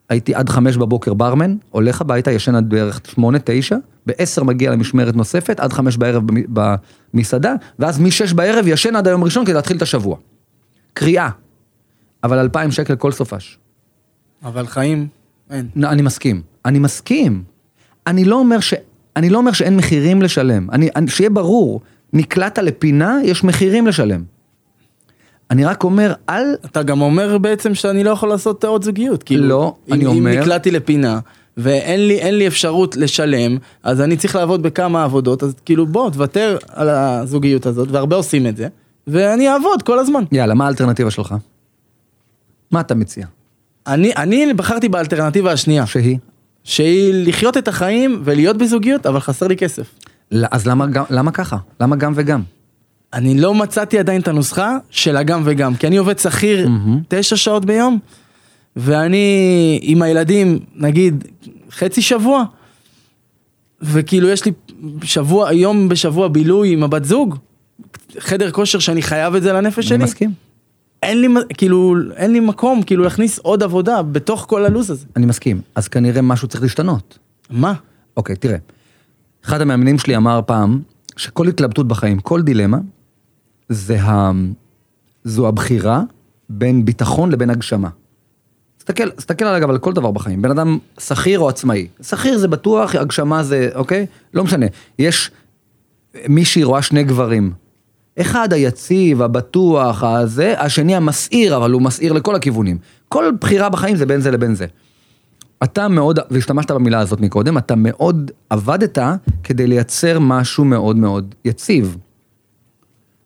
[0.09, 5.15] הייתי עד חמש בבוקר ברמן, הולך הביתה, ישן עד בערך שמונה, תשע, בעשר מגיע למשמרת
[5.15, 6.71] נוספת, עד חמש בערב במ-
[7.13, 10.17] במסעדה, ואז משש בערב ישן עד היום ראשון כדי להתחיל את השבוע.
[10.93, 11.29] קריאה.
[12.23, 13.57] אבל אלפיים שקל כל סופש.
[14.43, 15.07] אבל חיים,
[15.51, 15.67] אין.
[15.75, 16.41] נ- אני מסכים.
[16.65, 17.43] אני מסכים.
[18.07, 18.73] אני לא אומר ש...
[19.15, 20.67] אני לא אומר שאין מחירים לשלם.
[20.71, 21.81] אני, אני, שיהיה ברור,
[22.13, 24.23] נקלעת לפינה, יש מחירים לשלם.
[25.51, 26.43] אני רק אומר, אל...
[26.65, 29.23] אתה גם אומר בעצם שאני לא יכול לעשות עוד זוגיות.
[29.23, 31.19] כאילו, לא, אם, אני אומר- אם נקלעתי לפינה,
[31.57, 36.09] ואין לי, אין לי אפשרות לשלם, אז אני צריך לעבוד בכמה עבודות, אז כאילו בוא,
[36.09, 38.67] תוותר על הזוגיות הזאת, והרבה עושים את זה,
[39.07, 40.23] ואני אעבוד כל הזמן.
[40.31, 41.35] יאללה, מה האלטרנטיבה שלך?
[42.71, 43.25] מה אתה מציע?
[43.87, 46.17] אני, אני בחרתי באלטרנטיבה השנייה, שהיא?
[46.63, 49.87] שהיא לחיות את החיים ולהיות בזוגיות, אבל חסר לי כסף.
[50.31, 51.57] לא, אז למה, גם- למה ככה?
[51.81, 52.41] למה גם וגם?
[53.13, 56.69] אני לא מצאתי עדיין את הנוסחה של הגם וגם, כי אני עובד שכיר
[57.07, 57.99] תשע שעות ביום,
[58.75, 59.27] ואני
[59.81, 61.23] עם הילדים, נגיד,
[61.71, 62.43] חצי שבוע,
[63.81, 64.51] וכאילו יש לי
[65.03, 67.35] שבוע, יום בשבוע בילוי עם הבת זוג,
[68.19, 69.97] חדר כושר שאני חייב את זה לנפש אני שלי.
[69.97, 70.46] מסכים.
[71.03, 75.05] אין לי, כאילו, אין לי מקום, כאילו, להכניס עוד עבודה בתוך כל הלו"ז הזה.
[75.15, 75.61] אני מסכים.
[75.75, 77.19] אז כנראה משהו צריך להשתנות.
[77.49, 77.73] מה?
[78.17, 78.57] אוקיי, תראה.
[79.45, 80.81] אחד המאמנים שלי אמר פעם,
[81.17, 82.77] שכל התלבטות בחיים, כל דילמה,
[83.69, 84.31] זה ה...
[85.23, 86.01] זו הבחירה
[86.49, 87.89] בין ביטחון לבין הגשמה.
[88.77, 91.87] תסתכל, תסתכל אגב על כל דבר בחיים, בן אדם שכיר או עצמאי.
[92.01, 94.05] שכיר זה בטוח, הגשמה זה, אוקיי?
[94.33, 94.65] לא משנה.
[94.99, 95.31] יש
[96.27, 97.53] מישהי רואה שני גברים.
[98.21, 102.77] אחד היציב, הבטוח, הזה, השני המסעיר, אבל הוא מסעיר לכל הכיוונים.
[103.09, 104.65] כל בחירה בחיים זה בין זה לבין זה.
[105.63, 108.97] אתה מאוד, והשתמשת במילה הזאת מקודם, אתה מאוד עבדת
[109.43, 111.97] כדי לייצר משהו מאוד מאוד יציב.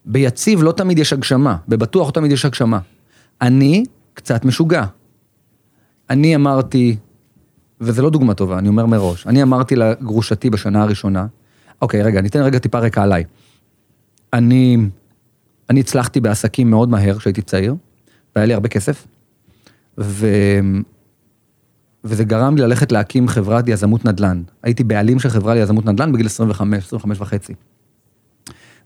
[0.06, 2.80] ביציב לא תמיד יש הגשמה, בבטוח לא תמיד יש הגשמה.
[3.41, 4.86] אני קצת משוגע.
[6.10, 6.95] אני אמרתי,
[7.82, 11.25] וזה לא דוגמה טובה, אני אומר מראש, אני אמרתי לגרושתי בשנה הראשונה,
[11.82, 13.23] אוקיי, רגע, ניתן רגע טיפה רקע עליי.
[14.34, 14.78] אני,
[15.70, 17.76] אני הצלחתי בעסקים מאוד מהר כשהייתי צעיר,
[18.36, 19.08] והיה לי הרבה כסף,
[19.98, 20.28] ו...
[22.04, 24.44] וזה גרם לי ללכת להקים חברת יזמות נדל"ן.
[24.63, 27.54] הייתי בעלים של חברה ליזמות נדל"ן בגיל 25, 25 וחצי.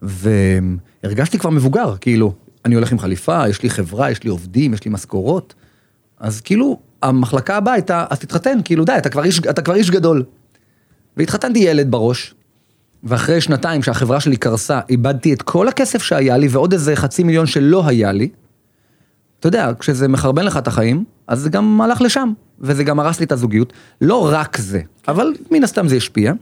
[0.02, 2.34] והרגשתי כבר מבוגר, כאילו,
[2.66, 5.54] אני הולך עם חליפה, יש לי חברה, יש לי עובדים, יש לי משכורות.
[6.20, 9.92] אז כאילו, המחלקה הבאה הייתה, אז תתחתן, כאילו די, אתה כבר איש, אתה כבר איש
[9.92, 10.24] גדול.
[11.18, 12.36] והתחתנתי ילד בראש,
[13.06, 17.46] ואחרי שנתיים שהחברה שלי קרסה, איבדתי את כל הכסף שהיה לי ועוד איזה חצי מיליון
[17.46, 18.30] שלא היה לי.
[19.40, 23.20] אתה יודע, כשזה מחרבן לך את החיים, אז זה גם הלך לשם, וזה גם הרס
[23.20, 23.74] לי את הזוגיות.
[24.02, 26.34] לא רק זה, אבל מן הסתם זה השפיע.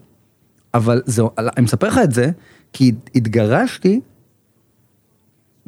[0.73, 2.31] אבל זהו, אני מספר לך את זה,
[2.73, 4.01] כי התגרשתי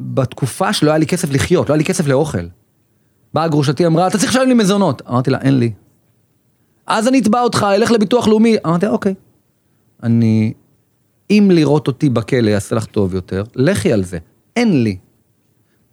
[0.00, 2.46] בתקופה שלא היה לי כסף לחיות, לא היה לי כסף לאוכל.
[3.34, 5.02] באה גרושתי, אמרה, אתה צריך לשלם לי מזונות.
[5.08, 5.72] אמרתי לה, אין לי.
[6.86, 8.56] אז אני אתבע אותך, אלך לביטוח לאומי.
[8.66, 9.14] אמרתי, אוקיי.
[10.02, 10.52] אני,
[11.30, 14.18] אם לראות אותי בכלא יעשה לך טוב יותר, לכי על זה.
[14.56, 14.96] אין לי.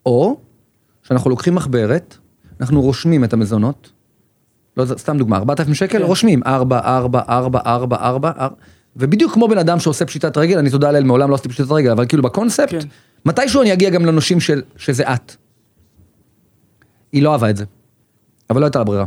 [0.06, 0.38] או
[1.04, 2.18] שאנחנו לוקחים מחברת,
[2.62, 3.92] אנחנו רושמים את המזונות,
[4.78, 6.06] לא, סתם דוגמה, 4,000 שקל, כן.
[6.06, 8.48] רושמים 4, 4, 4, 4, 4, 4,
[8.96, 11.92] ובדיוק כמו בן אדם שעושה פשיטת רגל, אני תודה לאל, מעולם לא עשיתי פשיטת רגל,
[11.92, 12.88] אבל כאילו בקונספט, כן.
[13.26, 15.36] מתישהו אני אגיע גם לנושים של, שזה את.
[17.12, 17.66] היא לא אהבה את זה,
[18.50, 19.06] אבל לא הייתה לה ברירה.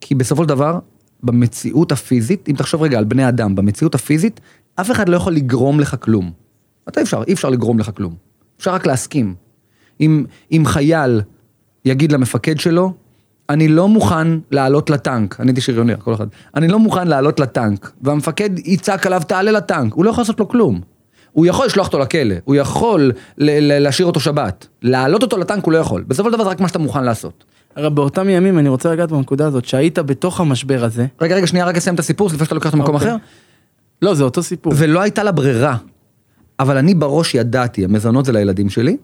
[0.00, 0.78] כי בסופו של דבר,
[1.22, 4.40] במציאות הפיזית, אם תחשוב רגע על בני אדם, במציאות הפיזית,
[4.80, 6.30] אף אחד לא יכול לגרום לך כלום.
[6.88, 7.22] מתי אפשר?
[7.26, 8.14] אי אפשר לגרום לך כלום.
[8.58, 9.34] אפשר רק להסכים.
[10.00, 11.22] אם, אם חייל
[11.84, 12.92] יגיד למפקד שלו,
[13.50, 17.92] אני לא מוכן לעלות לטנק, אני הייתי שריונר, כל אחד, אני לא מוכן לעלות לטנק,
[18.02, 20.80] והמפקד יצעק עליו, תעלה לטנק, הוא לא יכול לעשות לו כלום.
[21.32, 25.78] הוא יכול לשלוח אותו לכלא, הוא יכול להשאיר אותו שבת, להעלות אותו לטנק הוא לא
[25.78, 27.44] יכול, בסופו של דבר זה רק מה שאתה מוכן לעשות.
[27.76, 31.06] הרי באותם ימים אני רוצה לגעת בנקודה הזאת, שהיית בתוך המשבר הזה.
[31.20, 33.08] רגע, רגע, שנייה, רק אסיים את הסיפור, לפני שאתה לוקח אותו למקום אוקיי.
[33.08, 33.16] אחר.
[34.02, 34.72] לא, זה אותו סיפור.
[34.76, 35.76] ולא הייתה לה ברירה,
[36.60, 38.96] אבל אני בראש ידעתי, המזונות זה לילדים שלי,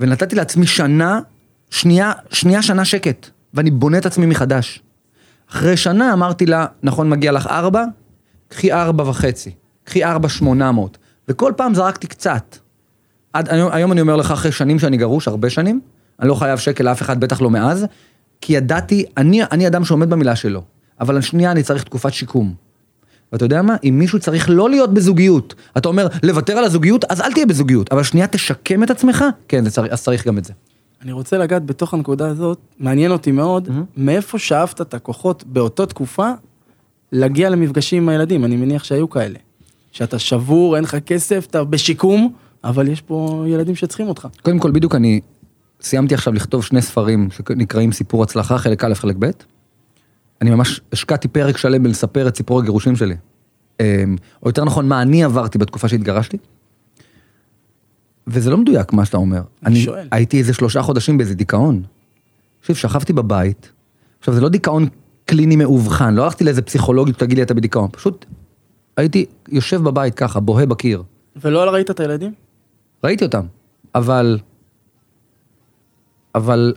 [0.00, 1.20] ונתתי לעצמי שנה,
[1.70, 4.82] שנייה, שנייה שנה שקט, ואני בונה את עצמי מחדש.
[5.50, 7.84] אחרי שנה אמרתי לה, נכון מגיע לך ארבע?
[8.48, 9.50] קחי ארבע וחצי,
[9.84, 10.98] קחי ארבע שמונה מאות,
[11.28, 12.56] וכל פעם זרקתי קצת.
[13.32, 15.80] עד, היום, היום אני אומר לך, אחרי שנים שאני גרוש, הרבה שנים,
[16.20, 17.86] אני לא חייב שקל לאף אחד, בטח לא מאז,
[18.40, 20.62] כי ידעתי, אני, אני אדם שעומד במילה שלו,
[21.00, 22.65] אבל השנייה אני צריך תקופת שיקום.
[23.32, 23.76] ואתה יודע מה?
[23.84, 27.92] אם מישהו צריך לא להיות בזוגיות, אתה אומר, לוותר על הזוגיות, אז אל תהיה בזוגיות,
[27.92, 30.52] אבל שנייה תשקם את עצמך, כן, אז צריך גם את זה.
[31.02, 33.72] אני רוצה לגעת בתוך הנקודה הזאת, מעניין אותי מאוד, mm-hmm.
[33.96, 36.30] מאיפה שאבת את הכוחות באותה תקופה
[37.12, 39.38] להגיע למפגשים עם הילדים, אני מניח שהיו כאלה.
[39.92, 42.32] שאתה שבור, אין לך כסף, אתה בשיקום,
[42.64, 44.28] אבל יש פה ילדים שצריכים אותך.
[44.42, 45.20] קודם כל, בדיוק אני
[45.80, 49.30] סיימתי עכשיו לכתוב שני ספרים שנקראים סיפור הצלחה, חלק א', חלק ב'.
[50.42, 53.16] אני ממש השקעתי פרק שלם בלספר את סיפור הגירושים שלי.
[53.80, 56.36] אמ, או יותר נכון, מה אני עברתי בתקופה שהתגרשתי.
[58.26, 59.42] וזה לא מדויק מה שאתה אומר.
[59.66, 60.08] אני, שואל.
[60.10, 61.82] הייתי איזה שלושה חודשים באיזה דיכאון.
[62.60, 63.72] תקשיב, שכבתי בבית,
[64.18, 64.88] עכשיו זה לא דיכאון
[65.24, 68.24] קליני מאובחן, לא הלכתי לאיזה פסיכולוגי שתגיד לי אתה בדיכאון, פשוט
[68.96, 71.02] הייתי יושב בבית ככה, בוהה בקיר.
[71.36, 72.32] ולא ראית את הילדים?
[73.04, 73.46] ראיתי אותם,
[73.94, 74.38] אבל...
[76.34, 76.74] אבל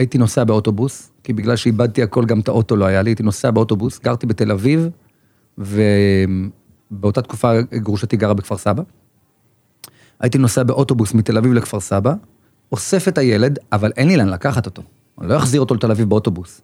[0.00, 3.50] הייתי נוסע באוטובוס, כי בגלל שאיבדתי הכל, גם את האוטו לא היה לי, הייתי נוסע
[3.50, 4.88] באוטובוס, גרתי בתל אביב,
[5.58, 8.82] ובאותה תקופה גרושתי גרה בכפר סבא.
[10.20, 12.14] הייתי נוסע באוטובוס מתל אביב לכפר סבא,
[12.72, 14.82] אוסף את הילד, אבל אין לי לאן לקחת אותו.
[15.20, 16.60] אני לא אחזיר אותו לתל אביב באוטובוס.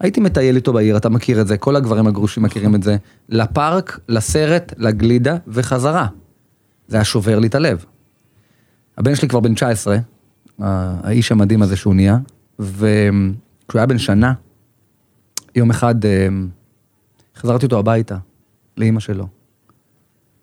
[0.00, 2.96] הייתי מטייל איתו בעיר, אתה מכיר את זה, כל הגברים הגרושים מכירים את זה,
[3.28, 6.06] לפארק, לסרט, לגלידה וחזרה.
[6.88, 7.84] זה היה שובר לי את הלב.
[8.98, 9.96] הבן שלי כבר בן 19,
[10.58, 12.18] האיש המדהים הזה שהוא נהיה,
[12.58, 14.32] וכשהוא היה בן שנה,
[15.54, 16.28] יום אחד אה,
[17.36, 18.16] חזרתי אותו הביתה,
[18.76, 19.28] לאימא שלו,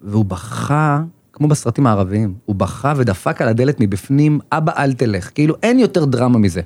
[0.02, 5.56] והוא בכה, כמו בסרטים הערביים, הוא בכה ודפק על הדלת מבפנים, אבא אל תלך, כאילו
[5.64, 6.62] אין יותר דרמה מזה.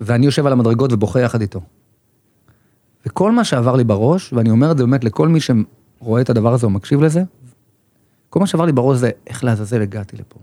[0.00, 1.60] ואני יושב על המדרגות ובוכה יחד איתו.
[3.06, 6.54] וכל מה שעבר לי בראש, ואני אומר את זה באמת לכל מי שרואה את הדבר
[6.54, 7.22] הזה או מקשיב לזה,
[8.30, 10.38] כל מה שעבר לי בראש זה איך לעזאזל הגעתי לפה.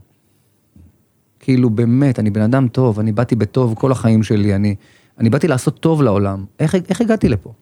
[1.39, 4.75] כאילו באמת, אני בן אדם טוב, אני באתי בטוב כל החיים שלי, אני,
[5.17, 6.45] אני באתי לעשות טוב לעולם.
[6.59, 7.53] איך, איך הגעתי לפה?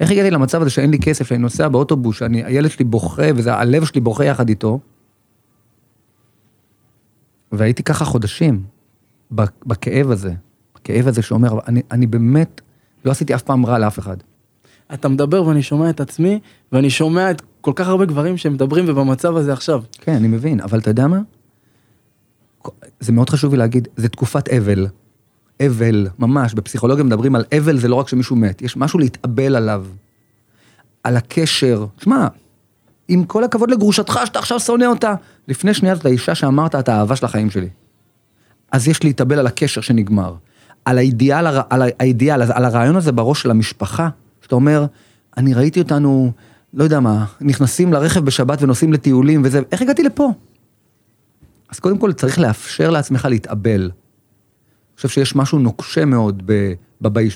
[0.00, 3.84] איך הגעתי למצב הזה שאין לי כסף, שאני נוסע באוטובוס, שאני, הילד שלי בוכה, והלב
[3.84, 4.80] שלי בוכה יחד איתו?
[7.52, 8.62] והייתי ככה חודשים,
[9.66, 10.32] בכאב הזה,
[10.76, 12.60] הכאב הזה שאומר, אני, אני באמת
[13.04, 14.16] לא עשיתי אף פעם רע לאף אחד.
[14.94, 16.40] אתה מדבר ואני שומע את עצמי,
[16.72, 19.82] ואני שומע את כל כך הרבה גברים שמדברים ובמצב הזה עכשיו.
[20.00, 21.20] כן, אני מבין, אבל אתה יודע מה?
[23.00, 24.86] זה מאוד חשוב לי להגיד, זה תקופת אבל.
[25.66, 29.86] אבל, ממש, בפסיכולוגיה מדברים על אבל זה לא רק שמישהו מת, יש משהו להתאבל עליו.
[31.04, 31.86] על הקשר.
[31.98, 32.26] שמע,
[33.08, 35.14] עם כל הכבוד לגרושתך שאתה עכשיו שונא אותה,
[35.48, 37.68] לפני שנייה זאת האישה שאמרת את האהבה של החיים שלי.
[38.72, 40.34] אז יש להתאבל על הקשר שנגמר.
[40.84, 44.08] על האידיאל, על האידיאל, על הרעיון הזה בראש של המשפחה,
[44.42, 44.86] שאתה אומר,
[45.36, 46.32] אני ראיתי אותנו,
[46.74, 50.32] לא יודע מה, נכנסים לרכב בשבת ונוסעים לטיולים וזה, איך הגעתי לפה?
[51.74, 53.80] אז קודם כל צריך לאפשר לעצמך להתאבל.
[53.82, 53.90] אני
[54.96, 56.42] חושב שיש משהו נוקשה מאוד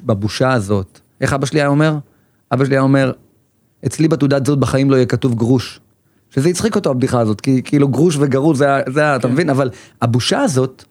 [0.05, 1.01] בבושה הזאת.
[1.20, 1.98] איך אבא שלי היה אומר?
[2.53, 3.12] אבא שלי היה אומר,
[3.87, 5.81] אצלי בתעודת זהות בחיים לא יהיה כתוב גרוש.
[6.31, 9.51] שזה הצחיק אותו הבדיחה הזאת, כי כאילו גרוש וגרוש זה, זה ה- אתה מבין?
[9.51, 9.70] אבל
[10.03, 10.85] הבושה הזאת,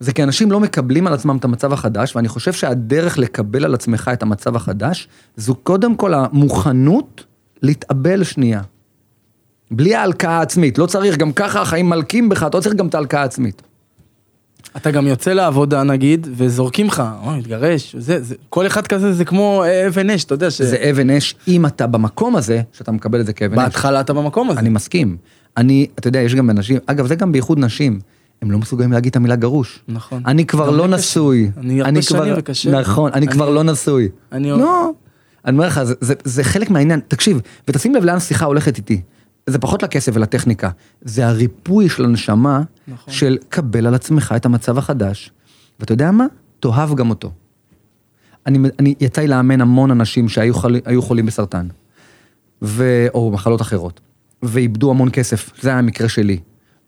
[0.00, 3.74] זה כי אנשים לא מקבלים על עצמם את המצב החדש, ואני חושב שהדרך לקבל על
[3.74, 7.24] עצמך את המצב החדש, זו קודם כל המוכנות
[7.62, 8.60] להתאבל שנייה.
[9.76, 12.94] בלי ההלקאה העצמית, לא צריך, גם ככה החיים מלקים בך, אתה לא צריך גם את
[12.94, 13.62] ההלקאה העצמית.
[14.76, 19.24] אתה גם יוצא לעבודה נגיד, וזורקים לך, אוי, מתגרש, זה, זה, כל אחד כזה זה
[19.24, 20.62] כמו אבן אש, אתה יודע ש...
[20.62, 23.64] זה אבן אש, אם אתה במקום הזה, שאתה מקבל את זה כאבן אש.
[23.64, 24.60] בהתחלה אתה במקום הזה.
[24.60, 25.16] אני מסכים.
[25.56, 28.00] אני, אתה יודע, יש גם אנשים, אגב, זה גם בייחוד נשים,
[28.42, 29.80] הם לא מסוגלים להגיד את המילה גרוש.
[29.88, 30.22] נכון.
[30.26, 30.94] אני כבר לא קשה.
[30.96, 31.50] נשוי.
[31.56, 32.70] אני הרבה שנים וקשה.
[32.80, 34.08] נכון, אני כבר לא נשוי.
[34.32, 34.90] אני- לא.
[35.44, 37.00] אני אומר לך, זה- זה- זה חלק מהעניין.
[37.08, 39.00] תקשיב, ותשים לב לאן השיחה הולכת איתי.
[39.46, 40.70] זה פחות לכסף ולטכניקה.
[41.02, 43.14] זה הריפוי של הנשמה, נכון.
[43.14, 45.32] של קבל על עצמך את המצב החדש.
[45.80, 46.26] ואתה יודע מה?
[46.60, 47.32] תאהב גם אותו.
[48.46, 51.66] אני, אני יצא לי לאמן המון אנשים שהיו חול, חולים בסרטן,
[52.62, 54.00] ו, או מחלות אחרות,
[54.42, 56.38] ואיבדו המון כסף, זה היה המקרה שלי.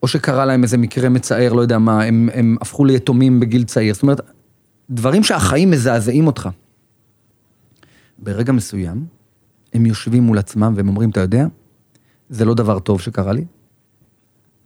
[0.02, 3.94] או שקרה להם איזה מקרה מצער, לא יודע מה, הם, הם הפכו ליתומים בגיל צעיר.
[3.94, 4.20] זאת אומרת,
[4.90, 6.48] דברים שהחיים מזעזעים אותך.
[8.18, 9.04] ברגע מסוים,
[9.74, 11.46] הם יושבים מול עצמם והם אומרים, אתה יודע,
[12.28, 13.44] זה לא דבר טוב שקרה לי,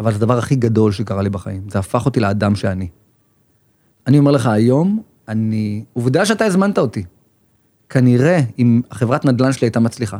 [0.00, 1.62] אבל זה הדבר הכי גדול שקרה לי בחיים.
[1.68, 2.88] זה הפך אותי לאדם שאני.
[4.06, 5.84] אני אומר לך, היום, אני...
[5.92, 7.04] עובדה שאתה הזמנת אותי.
[7.88, 10.18] כנראה, אם החברת נדל"ן שלי הייתה מצליחה,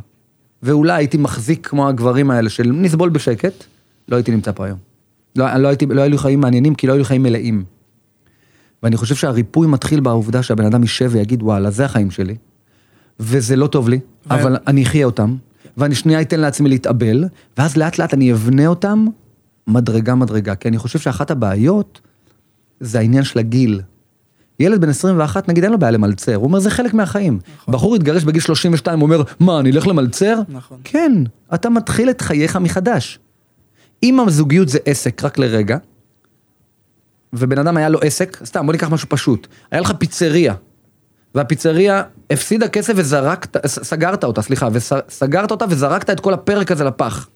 [0.63, 3.65] ואולי הייתי מחזיק כמו הגברים האלה של נסבול בשקט,
[4.09, 4.79] לא הייתי נמצא פה היום.
[5.37, 7.65] לא, לא, הייתי, לא היו לי חיים מעניינים, כי לא היו לי חיים מלאים.
[8.83, 12.37] ואני חושב שהריפוי מתחיל בעובדה שהבן אדם יישב ויגיד, וואלה, זה החיים שלי,
[13.21, 15.37] וזה לא טוב לי, ו- אבל אני אחיה אותם,
[15.77, 17.25] ואני שנייה אתן לעצמי להתאבל,
[17.59, 19.07] ואז לאט לאט אני אבנה אותם
[19.67, 20.55] מדרגה מדרגה.
[20.55, 22.01] כי אני חושב שאחת הבעיות
[22.81, 23.81] זה העניין של הגיל.
[24.61, 27.39] ילד בן 21, נגיד אין לו בעיה למלצר, הוא אומר זה חלק מהחיים.
[27.55, 27.75] נכון.
[27.75, 30.41] בחור התגרש בגיל 32, הוא אומר, מה, אני אלך למלצר?
[30.49, 30.79] נכון.
[30.85, 31.13] כן,
[31.55, 33.19] אתה מתחיל את חייך מחדש.
[34.03, 35.77] אם הזוגיות זה עסק רק לרגע,
[37.33, 40.55] ובן אדם היה לו עסק, סתם בוא ניקח משהו פשוט, היה לך פיצריה,
[41.35, 47.29] והפיצריה הפסידה כסף וזרקת, סגרת אותה, סליחה, וסגרת אותה וזרקת את כל הפרק הזה לפח.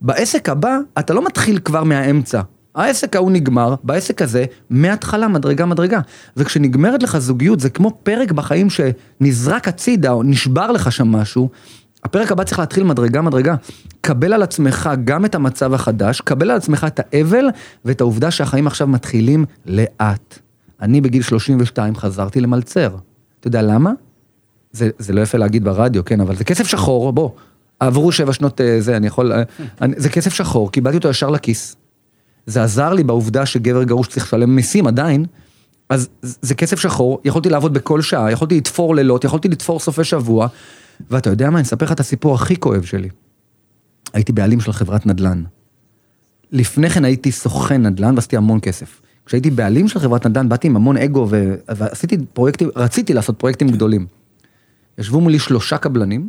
[0.00, 2.40] בעסק הבא, אתה לא מתחיל כבר מהאמצע.
[2.74, 6.00] העסק ההוא נגמר, בעסק הזה, מההתחלה, מדרגה מדרגה.
[6.36, 11.48] וכשנגמרת לך זוגיות, זה כמו פרק בחיים שנזרק הצידה, או נשבר לך שם משהו,
[12.04, 13.54] הפרק הבא צריך להתחיל מדרגה מדרגה.
[14.00, 17.46] קבל על עצמך גם את המצב החדש, קבל על עצמך את האבל,
[17.84, 20.38] ואת העובדה שהחיים עכשיו מתחילים לאט.
[20.82, 22.96] אני בגיל 32 חזרתי למלצר.
[23.40, 23.92] אתה יודע למה?
[24.72, 27.30] זה, זה לא יפה להגיד ברדיו, כן, אבל זה כסף שחור, בוא.
[27.80, 29.32] עברו שבע שנות אה, זה, אני יכול...
[29.32, 29.42] אה,
[29.80, 31.76] אני, זה כסף שחור, קיבלתי אותו ישר לכיס.
[32.46, 35.24] זה עזר לי בעובדה שגבר גרוש צריך לשלם מיסים עדיין,
[35.88, 40.46] אז זה כסף שחור, יכולתי לעבוד בכל שעה, יכולתי לתפור לילות, יכולתי לתפור סופי שבוע,
[41.10, 43.08] ואתה יודע מה, אני אספר לך את הסיפור הכי כואב שלי.
[44.12, 45.42] הייתי בעלים של חברת נדל"ן.
[46.52, 49.00] לפני כן הייתי סוכן נדל"ן ועשיתי המון כסף.
[49.28, 51.54] כשהייתי בעלים של חברת נדל"ן, באתי עם המון אגו ו...
[51.76, 54.06] ועשיתי פרויקטים, רציתי לעשות פרויקטים גדולים.
[54.98, 56.28] ישבו מולי שלושה קבלנים,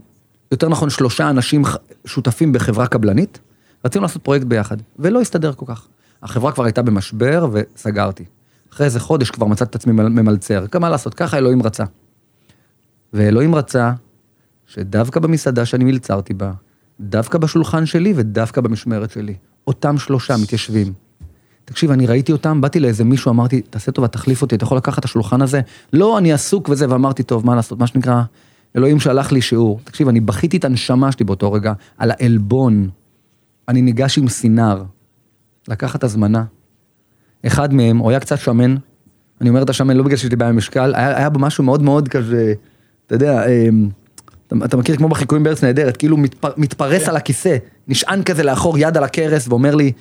[0.51, 1.63] יותר נכון שלושה אנשים
[2.05, 3.39] שותפים בחברה קבלנית,
[3.85, 5.87] רצינו לעשות פרויקט ביחד, ולא הסתדר כל כך.
[6.23, 8.25] החברה כבר הייתה במשבר וסגרתי.
[8.73, 11.83] אחרי איזה חודש כבר מצאתי את עצמי מל- ממלצר, מה לעשות, ככה אלוהים רצה.
[13.13, 13.91] ואלוהים רצה
[14.67, 16.51] שדווקא במסעדה שאני מלצרתי בה,
[16.99, 19.35] דווקא בשולחן שלי ודווקא במשמרת שלי,
[19.67, 21.08] אותם שלושה מתיישבים.
[21.69, 24.99] תקשיב, אני ראיתי אותם, באתי לאיזה מישהו, אמרתי, תעשה טובה, תחליף אותי, אתה יכול לקחת
[24.99, 25.61] את השולחן הזה?
[25.93, 28.21] לא, אני עסוק וזה, ואמרתי, טוב, מה לעשות, מה שנקרא,
[28.75, 29.79] אלוהים שלח לי שיעור.
[29.83, 32.89] תקשיב, אני בכיתי את הנשמה שלי באותו רגע, על העלבון.
[33.67, 34.83] אני ניגש עם סינר,
[35.67, 36.43] לקחת הזמנה.
[37.45, 38.75] אחד מהם, הוא היה קצת שמן,
[39.41, 41.63] אני אומר את השמן לא בגלל שיש לי בעיה עם משקל, היה, היה בו משהו
[41.63, 42.53] מאוד מאוד כזה,
[43.07, 43.89] אתה יודע, אמ,
[44.47, 48.77] אתה, אתה מכיר כמו בחיקויים בארץ נהדרת, כאילו מתפר, מתפרס על הכיסא, נשען כזה לאחור,
[48.77, 49.91] יד על הכרס, ואומר לי,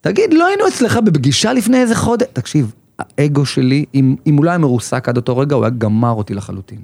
[0.00, 2.26] תגיד, לא היינו אצלך בפגישה לפני איזה חודש?
[2.32, 6.10] תקשיב, האגו שלי, אם, אם הוא לא היה מרוסק עד אותו רגע, הוא היה גמר
[6.10, 6.80] אותי לחלוטין.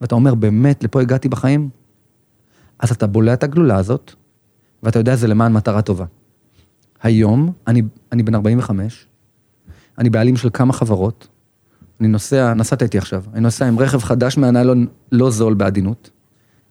[0.00, 1.68] ואתה אומר, באמת, לפה הגעתי בחיים?
[2.78, 4.12] אז אתה בולע את הגלולה הזאת,
[4.82, 6.04] ואתה יודע, זה למען מטרה טובה.
[7.02, 7.82] היום, אני,
[8.12, 9.06] אני בן 45,
[9.98, 11.28] אני בעלים של כמה חברות,
[12.00, 16.10] אני נוסע, נסעת איתי עכשיו, אני נוסע עם רכב חדש מהניילון לא זול בעדינות,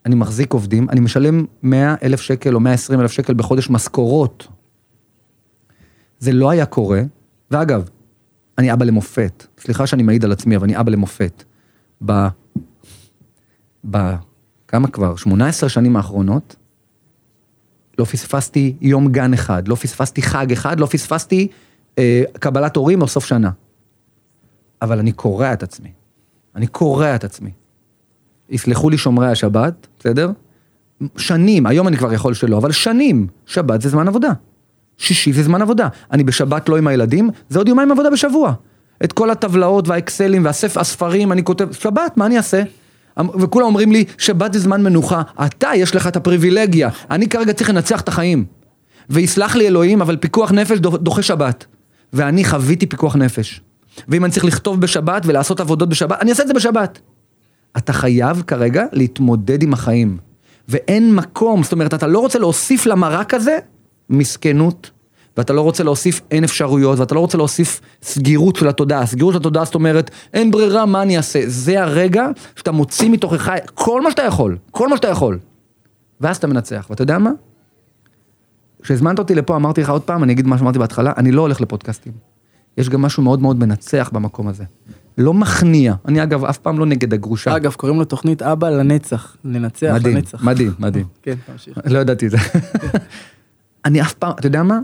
[0.05, 4.47] אני מחזיק עובדים, אני משלם 100 אלף שקל או 120 אלף שקל בחודש משכורות.
[6.19, 7.01] זה לא היה קורה,
[7.51, 7.89] ואגב,
[8.57, 11.43] אני אבא למופת, סליחה שאני מעיד על עצמי, אבל אני אבא למופת.
[12.05, 12.27] ב...
[13.91, 13.97] ב...
[14.67, 15.15] כמה כבר?
[15.15, 16.55] 18 שנים האחרונות,
[17.97, 21.47] לא פספסתי יום גן אחד, לא פספסתי חג אחד, לא פספסתי
[21.97, 23.51] אה, קבלת הורים או סוף שנה.
[24.81, 25.91] אבל אני קורע את עצמי.
[26.55, 27.51] אני קורע את עצמי.
[28.49, 30.31] יסלחו לי שומרי השבת, בסדר?
[31.17, 34.31] שנים, היום אני כבר יכול שלא, אבל שנים, שבת זה זמן עבודה.
[34.97, 35.87] שישי זה זמן עבודה.
[36.11, 38.53] אני בשבת לא עם הילדים, זה עוד יומיים עבודה בשבוע.
[39.03, 42.63] את כל הטבלאות והאקסלים והספרים, אני כותב, שבת, מה אני אעשה?
[43.39, 47.69] וכולם אומרים לי, שבת זה זמן מנוחה, אתה יש לך את הפריבילגיה, אני כרגע צריך
[47.69, 48.45] לנצח את החיים.
[49.09, 51.65] ויסלח לי אלוהים, אבל פיקוח נפש דוחה שבת.
[52.13, 53.61] ואני חוויתי פיקוח נפש.
[54.07, 56.99] ואם אני צריך לכתוב בשבת ולעשות עבודות בשבת, אני אעשה את זה בשבת.
[57.77, 60.17] אתה חייב כרגע להתמודד עם החיים.
[60.67, 63.59] ואין מקום, זאת אומרת, אתה לא רוצה להוסיף למרק הזה
[64.09, 64.91] מסכנות,
[65.37, 69.05] ואתה לא רוצה להוסיף אין אפשרויות, ואתה לא רוצה להוסיף סגירות של התודעה.
[69.05, 71.39] סגירות של התודעה זאת אומרת, אין ברירה, מה אני אעשה?
[71.47, 75.39] זה הרגע שאתה מוציא מתוכך כל מה שאתה יכול, כל מה שאתה יכול.
[76.21, 77.31] ואז אתה מנצח, ואתה יודע מה?
[78.81, 81.61] כשהזמנת אותי לפה, אמרתי לך עוד פעם, אני אגיד מה שאמרתי בהתחלה, אני לא הולך
[81.61, 82.13] לפודקאסטים.
[82.77, 84.63] יש גם משהו מאוד מאוד מנצח במקום הזה.
[85.17, 85.93] לא מכניע.
[86.07, 87.55] אני אגב אף פעם לא נגד הגרושה.
[87.55, 90.43] אגב, קוראים לתוכנית אבא לנצח, לנצח מדהים, לנצח.
[90.43, 91.05] מדהים, מדהים.
[91.23, 91.77] כן, תמשיך.
[91.85, 92.37] לא ידעתי את זה.
[93.87, 94.79] אני אף פעם, אתה יודע מה?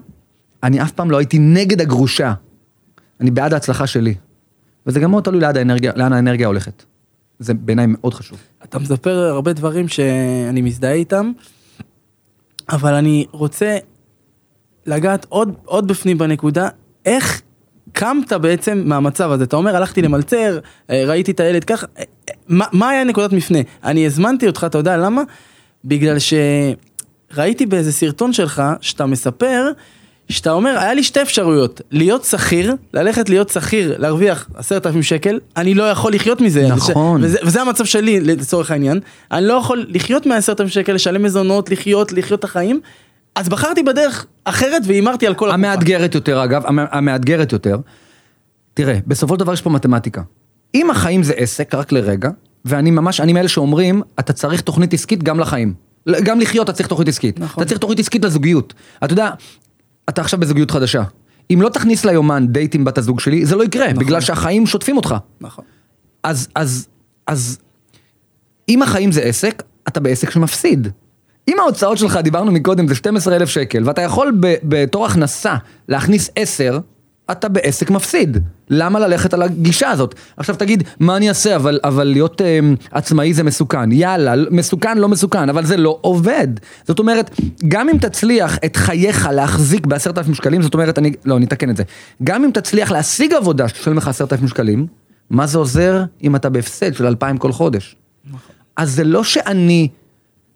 [0.63, 2.33] אני אף פעם לא הייתי נגד הגרושה.
[3.19, 4.15] אני בעד ההצלחה שלי.
[4.85, 6.83] וזה גם מאוד תלוי לאן האנרגיה, לאן האנרגיה הולכת.
[7.39, 8.37] זה בעיניי מאוד חשוב.
[8.63, 11.31] אתה מספר הרבה דברים שאני מזדהה איתם,
[12.69, 13.77] אבל אני רוצה
[14.85, 16.69] לגעת עוד, עוד בפנים בנקודה,
[17.05, 17.41] איך
[17.91, 19.43] קמת בעצם מהמצב הזה?
[19.43, 23.33] אתה אומר, הלכתי למלצר, אה, ראיתי את הילד ככה, אה, אה, מה, מה היה נקודת
[23.33, 23.59] מפנה?
[23.83, 25.21] אני הזמנתי אותך, אתה יודע למה?
[25.85, 26.19] בגלל
[27.35, 29.69] שראיתי באיזה סרטון שלך, שאתה מספר,
[30.29, 35.39] שאתה אומר, היה לי שתי אפשרויות, להיות שכיר, ללכת להיות שכיר, להרוויח עשרת אלפים שקל,
[35.57, 36.67] אני לא יכול לחיות מזה.
[36.67, 37.23] נכון.
[37.23, 38.99] וזה, וזה המצב שלי לצורך העניין,
[39.31, 42.79] אני לא יכול לחיות מעשרת אלפים שקל, לשלם מזונות, לחיות, לחיות את החיים,
[43.35, 45.53] אז בחרתי בדרך אחרת והימרתי על כל הקופה.
[45.67, 47.77] המאתגרת יותר, אגב, המ- המאתגרת יותר.
[48.73, 50.21] תראה, בסופו של דבר יש פה מתמטיקה.
[50.75, 52.29] אם החיים זה עסק, רק לרגע,
[52.65, 55.73] ואני ממש, אני מאלה שאומרים, אתה צריך תוכנית עסקית גם לחיים.
[56.23, 57.39] גם לחיות אתה צריך תוכנית עסקית.
[57.39, 57.63] נכון.
[57.63, 58.73] אתה צריך תוכנית עסקית לזוגיות.
[59.03, 59.29] אתה יודע,
[60.09, 61.03] אתה עכשיו בזוגיות חדשה.
[61.53, 64.05] אם לא תכניס ליומן דייט עם בת הזוג שלי, זה לא יקרה, נכון.
[64.05, 65.15] בגלל שהחיים שוטפים אותך.
[65.41, 65.65] נכון.
[66.23, 66.87] אז, אז,
[67.27, 67.57] אז,
[68.69, 70.87] אם החיים זה עסק, אתה בעסק שמפסיד.
[71.47, 75.55] אם ההוצאות שלך, דיברנו מקודם, זה 12,000 שקל, ואתה יכול בתור הכנסה
[75.87, 76.79] להכניס 10,
[77.31, 78.37] אתה בעסק מפסיד.
[78.69, 80.15] למה ללכת על הגישה הזאת?
[80.37, 82.59] עכשיו תגיד, מה אני אעשה, אבל, אבל להיות אה,
[82.91, 83.91] עצמאי זה מסוכן.
[83.91, 86.47] יאללה, מסוכן, לא מסוכן, אבל זה לא עובד.
[86.87, 91.37] זאת אומרת, גם אם תצליח את חייך להחזיק בעשרת אלפים שקלים, זאת אומרת, אני, לא,
[91.37, 91.83] אני אתקן את זה.
[92.23, 94.87] גם אם תצליח להשיג עבודה שתשלם לך עשרת אלפים שקלים,
[95.29, 97.95] מה זה עוזר אם אתה בהפסד של אלפיים כל חודש?
[98.77, 99.87] אז זה לא שאני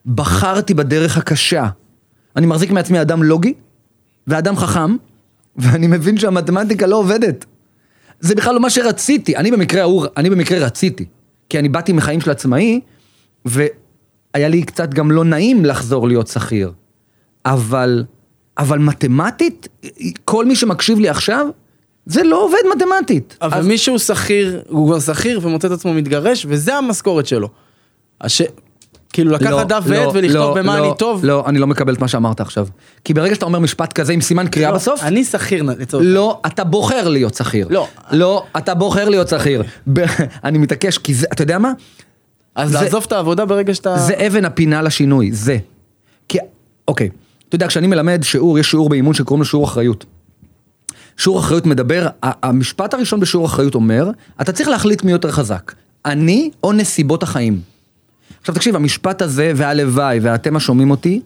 [0.06, 1.68] בחרתי בדרך הקשה.
[2.36, 3.54] אני מחזיק מעצמי אדם לוגי
[4.28, 4.96] ואדם חכם,
[5.58, 7.46] ואני מבין שהמתמטיקה לא עובדת.
[8.20, 9.36] זה בכלל לא מה שרציתי.
[9.38, 11.06] אני במקרה ההוא, אני במקרה רציתי.
[11.50, 12.80] כי אני באתי מחיים של עצמאי,
[13.46, 13.68] והיה
[14.48, 16.72] לי קצת גם לא נעים לחזור להיות שכיר.
[17.46, 18.04] אבל,
[18.58, 19.68] אבל מתמטית,
[20.26, 21.48] כל מי שמקשיב לי עכשיו,
[22.06, 23.38] זה לא עובד מתמטית.
[23.42, 27.50] אבל אז- מישהו שכיר, הוא כבר שכיר ומוצא את עצמו מתגרש, וזה המשכורת שלו.
[28.22, 28.42] הש...
[29.18, 31.26] כאילו לקחת לא, דף לא, ועט ולכתוב לא, במה לא, אני טוב.
[31.26, 32.68] לא, אני לא מקבל את מה שאמרת עכשיו.
[33.04, 36.04] כי ברגע שאתה אומר משפט כזה עם סימן קריאה לא, בסוף, אני שכיר לצורך.
[36.08, 37.68] לא, אתה בוחר להיות שכיר.
[37.70, 37.88] לא.
[38.12, 39.64] לא, אתה בוחר להיות שכיר.
[40.44, 41.72] אני מתעקש, כי זה, אתה יודע מה?
[42.56, 43.98] אז זה- לעזוב את העבודה ברגע שאתה...
[43.98, 45.58] זה אבן הפינה לשינוי, זה.
[46.30, 46.38] כי,
[46.88, 47.10] אוקיי,
[47.50, 50.06] אתה יודע, כשאני מלמד שיעור, יש שיעור באימון שקוראים לו שיעור אחריות.
[51.18, 54.10] שיעור אחריות מדבר, המשפט הראשון בשיעור אחריות אומר,
[54.42, 55.74] אתה צריך להחליט מי יותר חזק,
[56.06, 57.60] אני או נסיבות החיים.
[58.48, 61.22] עכשיו תקשיב, המשפט הזה, והלוואי, ואתם השומעים אותי,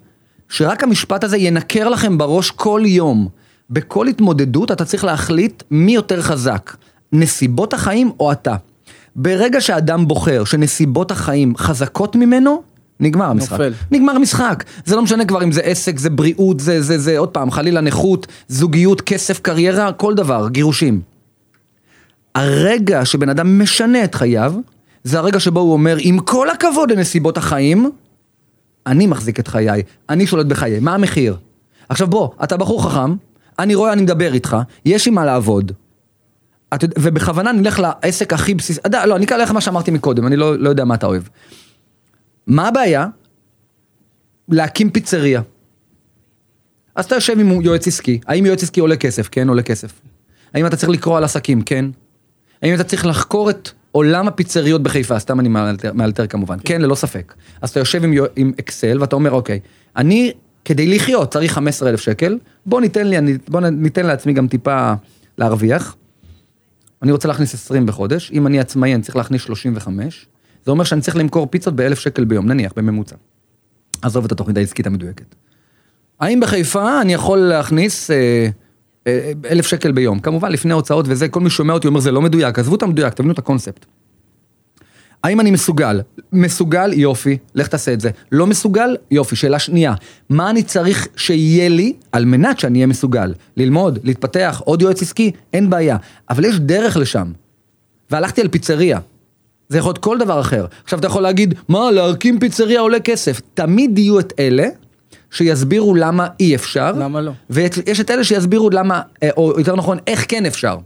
[0.49, 3.27] שרק המשפט הזה ינקר לכם בראש כל יום.
[3.69, 6.75] בכל התמודדות אתה צריך להחליט מי יותר חזק,
[7.13, 8.55] נסיבות החיים או אתה.
[9.15, 12.61] ברגע שאדם בוחר שנסיבות החיים חזקות ממנו,
[12.99, 13.51] נגמר המשחק.
[13.51, 13.73] נופל.
[13.91, 14.63] נגמר משחק.
[14.85, 17.81] זה לא משנה כבר אם זה עסק, זה בריאות, זה, זה, זה, עוד פעם, חלילה
[17.81, 21.01] נכות, זוגיות, כסף, קריירה, כל דבר, גירושים.
[22.35, 24.53] הרגע שבן אדם משנה את חייו,
[25.03, 27.91] זה הרגע שבו הוא אומר, עם כל הכבוד לנסיבות החיים,
[28.87, 31.37] אני מחזיק את חיי, אני שולט בחיי, מה המחיר?
[31.89, 33.15] עכשיו בוא, אתה בחור חכם,
[33.59, 35.71] אני רואה, אני מדבר איתך, יש עם מה לעבוד.
[36.73, 40.35] את, ובכוונה נלך לעסק הכי בסיסי, אתה- לא, אני אקרא לך מה שאמרתי מקודם, אני
[40.35, 41.23] לא, לא יודע מה אתה אוהב.
[42.47, 43.07] מה הבעיה?
[44.49, 45.41] להקים פיצריה.
[46.95, 49.29] אז אתה יושב עם יועץ עסקי, האם יועץ עסקי עולה כסף?
[49.31, 50.01] כן, עולה כסף.
[50.53, 51.61] האם אתה צריך לקרוא על עסקים?
[51.61, 51.85] כן.
[52.61, 55.19] האם אתה צריך לחקור את עולם הפיצריות בחיפה?
[55.19, 56.57] סתם אני מאלתר, מאלתר כמובן.
[56.65, 57.33] כן, ללא ספק.
[57.61, 59.59] אז אתה יושב עם, עם אקסל ואתה אומר, אוקיי,
[59.95, 60.31] אני,
[60.65, 64.93] כדי לחיות צריך 15,000 שקל, בוא ניתן לי, אני, בוא ניתן לעצמי גם טיפה
[65.37, 65.95] להרוויח.
[67.01, 70.25] אני רוצה להכניס 20 בחודש, אם אני עצמאי אני צריך להכניס 35,
[70.65, 73.15] זה אומר שאני צריך למכור פיצות באלף שקל ביום, נניח, בממוצע.
[74.01, 75.35] עזוב את התוכנית העסקית המדויקת.
[76.19, 78.47] האם בחיפה אני יכול להכניס אה,
[79.49, 80.19] אלף שקל ביום?
[80.19, 83.13] כמובן לפני הוצאות וזה, כל מי שומע אותי אומר זה לא מדויק, עזבו את המדויק,
[83.13, 83.85] תבינו את הקונספט.
[85.23, 86.01] האם אני מסוגל?
[86.33, 88.09] מסוגל, יופי, לך תעשה את זה.
[88.31, 88.97] לא מסוגל?
[89.11, 89.35] יופי.
[89.35, 89.93] שאלה שנייה,
[90.29, 93.33] מה אני צריך שיהיה לי על מנת שאני אהיה מסוגל?
[93.57, 95.31] ללמוד, להתפתח, עוד יועץ עסקי?
[95.53, 95.97] אין בעיה.
[96.29, 97.31] אבל יש דרך לשם.
[98.11, 98.99] והלכתי על פיצריה.
[99.69, 100.65] זה יכול להיות כל דבר אחר.
[100.83, 103.41] עכשיו אתה יכול להגיד, מה, להקים פיצריה עולה כסף.
[103.53, 104.67] תמיד יהיו את אלה
[105.31, 106.91] שיסבירו למה אי אפשר.
[106.91, 107.31] למה לא?
[107.49, 110.77] ויש את אלה שיסבירו למה, אה, או יותר נכון, איך כן אפשר.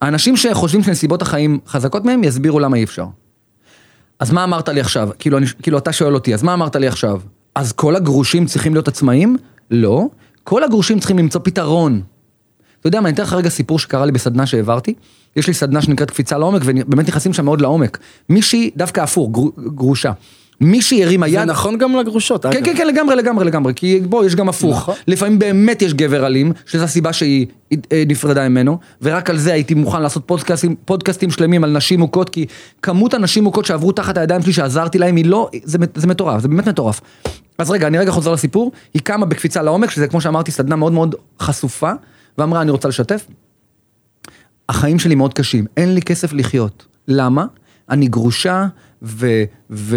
[0.00, 3.06] האנשים שחושבים שנסיבות החיים חזקות מהם, יסבירו למה אי אפשר.
[4.18, 5.08] אז מה אמרת לי עכשיו?
[5.18, 7.20] כאילו, אני, כאילו אתה שואל אותי, אז מה אמרת לי עכשיו?
[7.54, 9.36] אז כל הגרושים צריכים להיות עצמאים?
[9.70, 10.06] לא.
[10.44, 12.02] כל הגרושים צריכים למצוא פתרון.
[12.80, 14.94] אתה יודע מה, אני אתן לך רגע סיפור שקרה לי בסדנה שהעברתי.
[15.36, 17.98] יש לי סדנה שנקראת קפיצה לעומק, ובאמת נכנסים שם מאוד לעומק.
[18.28, 20.12] מישהי, דווקא הפוך, גר, גרושה.
[20.62, 21.38] מישהי הרימה יד.
[21.38, 22.64] זה נכון גם לגרושות, כן, אגב.
[22.64, 24.76] כן, כן, לגמרי, לגמרי, לגמרי, כי בוא, יש גם הפוך.
[24.76, 24.94] נכון.
[25.08, 27.46] לפעמים באמת יש גבר אלים, שזו הסיבה שהיא
[27.92, 32.28] אה, נפרדה ממנו, ורק על זה הייתי מוכן לעשות פודקאסטים, פודקאסטים שלמים על נשים מוכות,
[32.28, 32.46] כי
[32.82, 36.48] כמות הנשים מוכות שעברו תחת הידיים שלי, שעזרתי להם, היא לא, זה, זה מטורף, זה
[36.48, 37.00] באמת מטורף.
[37.58, 40.92] אז רגע, אני רגע חוזר לסיפור, היא קמה בקפיצה לעומק, שזה כמו שאמרתי, סדנה מאוד
[40.92, 41.90] מאוד חשופה,
[42.38, 43.26] ואמרה, אני רוצה לשתף.
[44.68, 46.86] החיים שלי מאוד קשים, אין לי כסף לחיות.
[47.08, 47.44] למה?
[47.90, 48.66] אני גרושה,
[49.02, 49.26] ו...
[49.70, 49.96] ו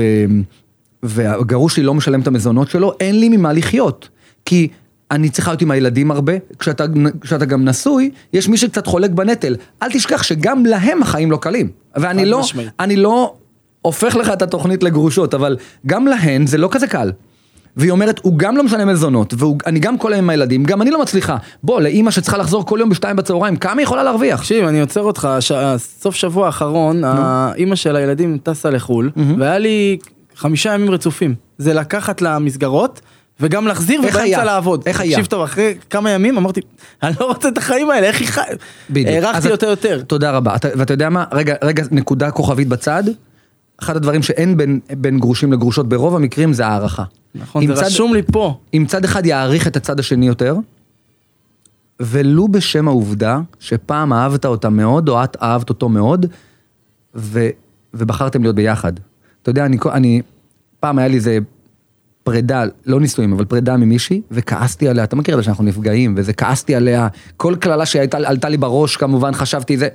[1.04, 4.10] והגרוש שלי לא משלם את המזונות שלו, אין לי ממה לחיות.
[4.46, 4.68] כי
[5.12, 6.86] אני צריכה להיות עם הילדים הרבה, כשאתה,
[7.22, 9.56] כשאתה גם נשוי, יש מי שקצת חולק בנטל.
[9.84, 11.70] אל תשכח שגם להם החיים לא קלים.
[11.96, 12.70] ואני לא, משמעית.
[12.80, 13.36] אני לא
[13.82, 17.12] הופך לך את התוכנית לגרושות, אבל גם להן זה לא כזה קל.
[17.78, 20.92] והיא אומרת, הוא גם לא משלם מזונות, ואני גם כל היום עם הילדים, גם אני
[20.92, 21.38] לא מצליחה.
[21.64, 24.40] בוא, לאימא שצריכה לחזור כל יום בשתיים בצהריים, כמה היא יכולה להרוויח?
[24.40, 25.52] תקשיב, אני עוצר אותך, ש...
[25.78, 29.98] סוף שבוע האחרון, האימא של הילדים טסה לחו"ל, והיה לי
[30.36, 31.36] חמישה ימים רצופים.
[31.58, 33.02] זה לקחת למסגרות,
[33.40, 34.44] וגם להחזיר, ובאמצע?
[34.44, 34.84] לעבוד.
[34.86, 35.12] איך היה?
[35.12, 36.62] תקשיב טוב, אחרי כמה ימים אמרתי,
[37.04, 38.42] אני לא רוצה את החיים האלה, איך היא חי...
[38.90, 39.26] בדיוק.
[39.38, 40.02] את- יותר יותר.
[40.08, 40.56] תודה רבה.
[40.56, 41.24] אתה, ואתה יודע מה?
[41.32, 43.04] רגע, רגע, נקודה כוכבית בצד.
[43.82, 47.04] אחד הדברים שאין בין, בין גרושים לגרושות ברוב המקרים זה הערכה.
[47.36, 48.58] נכון, זה צד- רשום לי פה.
[48.74, 50.56] אם צד אחד יעריך את הצד השני יותר,
[52.00, 56.26] ולו בשם העובדה שפעם אהבת אותה מאוד, או את אהבת אותו מאוד,
[57.16, 57.48] ו,
[57.94, 58.94] ובחרתם להיות ביחד.
[59.42, 60.22] אתה יודע, אני, אני,
[60.80, 61.38] פעם היה לי איזה
[62.24, 66.34] פרידה, לא נישואים, אבל פרידה ממישהי, וכעסתי עליה, אתה מכיר את זה שאנחנו נפגעים, וזה
[66.34, 67.08] כעסתי עליה,
[67.38, 69.88] כל קללה שעלתה לי בראש, כמובן, חשבתי זה.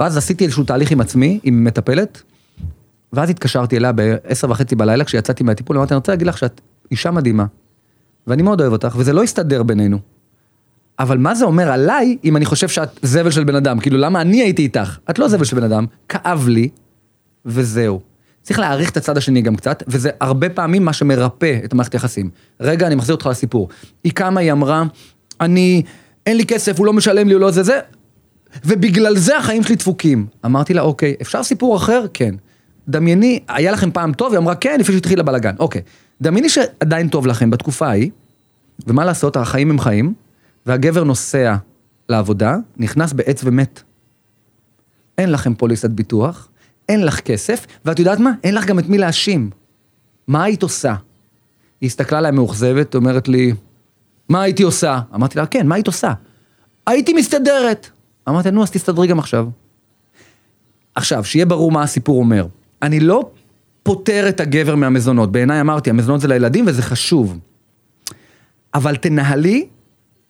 [0.00, 2.22] ואז עשיתי איזשהו תהליך עם עצמי, עם מטפלת,
[3.12, 7.10] ואז התקשרתי אליה בעשר וחצי בלילה, כשיצאתי מהטיפול, אמרתי, אני רוצה להגיד לך שאת אישה
[7.10, 7.44] מדהימה,
[8.26, 9.98] ואני מאוד אוהב אותך, וזה לא יסתדר בינינו.
[10.98, 13.80] אבל מה זה אומר עליי, אם אני חושב שאת זבל של בן אדם?
[13.80, 14.98] כאילו, למה אני הייתי איתך?
[15.10, 16.68] את לא זבל של בן אדם, כאב לי,
[17.44, 18.00] וזהו.
[18.42, 22.30] צריך להעריך את הצד השני גם קצת, וזה הרבה פעמים מה שמרפא את המערכת יחסים.
[22.60, 23.68] רגע, אני מחזיר אותך לסיפור.
[24.04, 24.84] היא קמה, היא אמרה,
[25.40, 25.82] אני,
[26.26, 27.80] אין לי כסף, הוא לא משלם לי, הוא לא זה זה,
[28.64, 30.26] ובגלל זה החיים שלי דפוקים.
[30.44, 32.04] אמרתי לה, אוקיי, אפשר סיפור אחר?
[32.14, 32.34] כן.
[32.88, 34.32] דמייני, היה לכם פעם טוב?
[34.32, 35.54] היא אמרה, כן, לפני שהתחיל הבלאגן.
[35.58, 35.82] אוקיי.
[36.20, 38.10] דמייני שעדיין טוב לכם בתקופה ההיא,
[38.86, 40.14] ומה לעשות, החיים הם חיים,
[40.66, 41.56] והגבר נוסע
[42.08, 43.82] לעבודה, נכנס בעץ ומת.
[45.18, 46.48] אין לכם פוליסת ביטוח,
[46.88, 48.32] אין לך כסף, ואת יודעת מה?
[48.44, 49.50] אין לך גם את מי להאשים.
[50.26, 50.94] מה היית עושה?
[51.80, 53.52] היא הסתכלה עליי מאוכזבת, אומרת לי,
[54.28, 55.00] מה הייתי עושה?
[55.14, 56.12] אמרתי לה, כן, מה היית עושה?
[56.86, 57.90] הייתי מסתדרת.
[58.28, 59.48] אמרתי, נו, אז תסתדרי גם עכשיו.
[60.94, 62.46] עכשיו, שיהיה ברור מה הסיפור אומר.
[62.82, 63.30] אני לא
[63.82, 65.32] פוטר את הגבר מהמזונות.
[65.32, 67.38] בעיניי אמרתי, המזונות זה לילדים וזה חשוב.
[68.74, 69.66] אבל תנהלי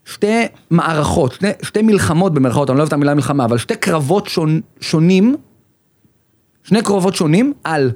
[0.05, 4.27] שתי מערכות, שתי, שתי מלחמות במרכאות, אני לא אוהב את המילה מלחמה, אבל שתי קרבות
[4.27, 5.37] שונ, שונים,
[6.63, 7.91] שני קרבות שונים על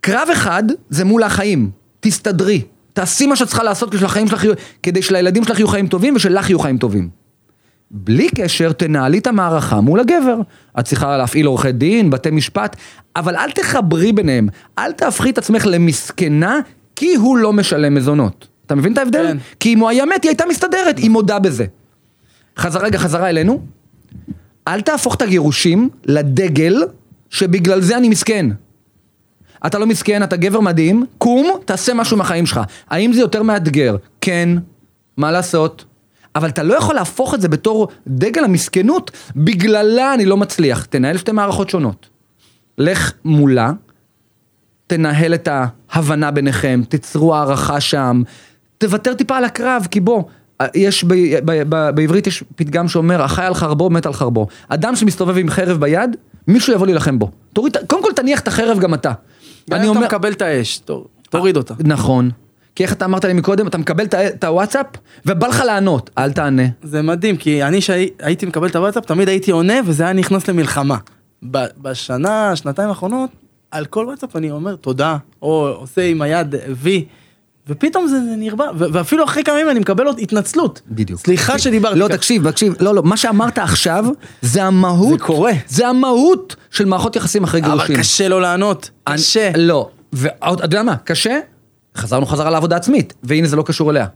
[0.00, 1.70] קרב אחד זה מול החיים,
[2.00, 2.62] תסתדרי,
[2.92, 4.26] תעשי מה שאת צריכה לעשות כדי שלחיים
[4.82, 7.23] כדי שלילדים שלך יהיו חיים טובים ושלך יהיו חיים טובים.
[7.90, 10.36] בלי קשר, תנהלי את המערכה מול הגבר.
[10.78, 12.76] את צריכה להפעיל עורכי דין, בתי משפט,
[13.16, 14.48] אבל אל תחברי ביניהם.
[14.78, 16.60] אל תהפכי את עצמך למסכנה,
[16.96, 18.48] כי הוא לא משלם מזונות.
[18.66, 19.26] אתה מבין את ההבדל?
[19.26, 19.36] כן.
[19.60, 21.64] כי אם הוא היה מת, היא הייתה מסתדרת, היא מודה בזה.
[22.58, 23.60] חזרה רגע, חזרה אלינו.
[24.68, 26.82] אל תהפוך את הגירושים לדגל
[27.30, 28.46] שבגלל זה אני מסכן.
[29.66, 32.60] אתה לא מסכן, אתה גבר מדהים, קום, תעשה משהו מהחיים שלך.
[32.90, 33.96] האם זה יותר מאתגר?
[34.20, 34.48] כן,
[35.16, 35.84] מה לעשות?
[36.36, 40.84] אבל אתה לא יכול להפוך את זה בתור דגל המסכנות, בגללה אני לא מצליח.
[40.84, 42.06] תנהל שתי מערכות שונות.
[42.78, 43.72] לך מולה,
[44.86, 45.48] תנהל את
[45.92, 48.22] ההבנה ביניכם, תצרו הערכה שם,
[48.78, 50.22] תוותר טיפה על הקרב, כי בוא,
[50.74, 51.14] יש, ב,
[51.44, 54.46] ב, ב, בעברית יש פתגם שאומר, החי על חרבו מת על חרבו.
[54.68, 56.16] אדם שמסתובב עם חרב ביד,
[56.48, 57.30] מישהו יבוא להילחם בו.
[57.52, 59.12] תוריד, קודם כל תניח את החרב גם אתה.
[59.72, 61.74] אני אם אומר, אתה מקבל את האש, תור- תוריד אותה.
[61.84, 62.30] נכון.
[62.74, 64.86] כי איך אתה אמרת לי מקודם, אתה מקבל את הוואטסאפ,
[65.26, 66.62] ובא לך לענות, אל תענה.
[66.82, 70.96] זה מדהים, כי אני שהייתי מקבל את הוואטסאפ, תמיד הייתי עונה, וזה היה נכנס למלחמה.
[71.82, 73.30] בשנה, שנתיים האחרונות,
[73.70, 77.04] על כל וואטסאפ אני אומר תודה, או עושה עם היד וי,
[77.68, 80.80] ופתאום זה, זה נרבע, ו- ואפילו אחרי כמה ימים אני מקבל עוד התנצלות.
[80.88, 81.20] בדיוק.
[81.20, 82.16] סליחה שדיברתי לא, ככה.
[82.16, 84.04] תקשיב, תקשיב, לא, לא, מה שאמרת עכשיו,
[84.42, 85.18] זה המהות.
[85.18, 85.52] זה קורה.
[85.68, 87.94] זה המהות של מערכות יחסים אחרי גירושים.
[87.94, 89.50] אבל קשה לו לענות, אני- קשה.
[89.56, 91.38] לא, ועוד, אתה יודע מה, קשה,
[91.96, 94.06] חזרנו חזרה לעבודה עצמית, והנה זה לא קשור אליה.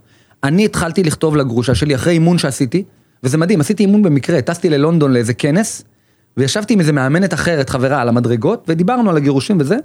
[0.44, 2.84] אני התחלתי לכתוב לגרושה שלי אחרי אימון שעשיתי,
[3.22, 5.84] וזה מדהים, עשיתי אימון במקרה, טסתי ללונדון לאיזה כנס,
[6.36, 9.76] וישבתי עם איזה מאמנת אחרת, חברה, על המדרגות, ודיברנו על הגירושים וזה,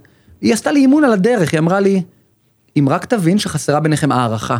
[0.42, 2.04] היא עשתה לי אימון על הדרך, היא אמרה לי,
[2.80, 4.58] אם רק תבין שחסרה ביניכם הערכה.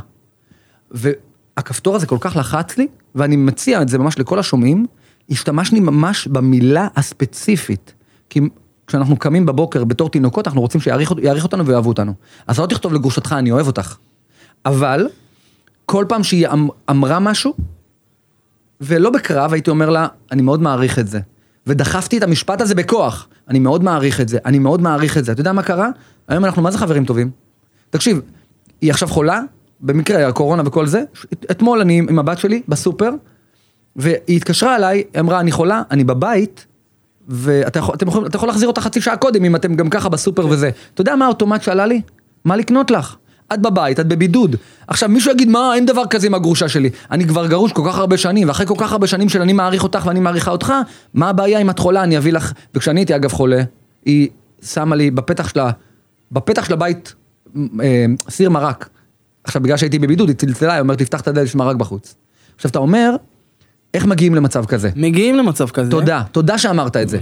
[0.92, 4.86] והכפתור הזה כל כך לחץ לי, ואני מציע את זה ממש לכל השומעים,
[5.30, 7.94] השתמשני ממש במילה הספציפית.
[8.30, 8.40] כי
[8.88, 12.14] כשאנחנו קמים בבוקר בתור תינוקות, אנחנו רוצים שיעריך יעריך אותנו ויאהבו אותנו.
[12.48, 13.96] אז לא תכתוב לגרושתך, אני אוהב אותך.
[14.66, 15.08] אבל,
[15.86, 17.54] כל פעם שהיא אמ- אמרה משהו,
[18.82, 21.20] ולא בקרב, הייתי אומר לה, אני מאוד מעריך את זה.
[21.68, 23.28] ודחפתי את המשפט הזה בכוח.
[23.50, 25.32] אני מאוד מעריך את זה, אני מאוד מעריך את זה.
[25.32, 25.90] אתה יודע מה קרה?
[26.28, 27.32] היום אנחנו מה זה חברים טובים?
[27.90, 28.22] תקשיב,
[28.82, 29.42] היא עכשיו חולה,
[29.82, 31.04] במקרה, הקורונה וכל זה,
[31.52, 33.10] אתמול אני עם הבת שלי בסופר,
[33.96, 36.66] והיא התקשרה אליי, אמרה, אני חולה, אני בבית,
[37.28, 40.70] ואתה יכול, יכולים, יכול להחזיר אותה חצי שעה קודם, אם אתם גם ככה בסופר וזה.
[40.94, 42.02] אתה יודע מה האוטומט שעלה לי?
[42.46, 43.16] מה לקנות לך?
[43.54, 44.56] את בבית, את בבידוד.
[44.88, 46.90] עכשיו מישהו יגיד, מה, אין דבר כזה עם הגרושה שלי.
[47.12, 49.84] אני כבר גרוש כל כך הרבה שנים, ואחרי כל כך הרבה שנים של אני מעריך
[49.84, 50.74] אותך ואני מעריכה אותך,
[51.14, 52.52] מה הבעיה אם את חולה, אני אביא לך...
[52.76, 53.64] וכשאני הייתי אגב חולה,
[54.06, 54.30] היא
[54.62, 55.72] שמה לי בפתח שלה,
[56.32, 57.14] בפתח של הבית,
[57.56, 58.90] אה, סיר מרק.
[59.44, 62.16] עכשיו בגלל שהייתי בבידוד, היא צלצלה, היא אומרת, תפתח את הדלת, יש מרק בחוץ.
[62.56, 63.16] עכשיו אתה אומר,
[63.94, 64.90] איך מגיעים למצב כזה?
[64.96, 65.92] מגיעים למצב כזה.
[65.92, 67.20] תודה, תודה שאמרת את זה.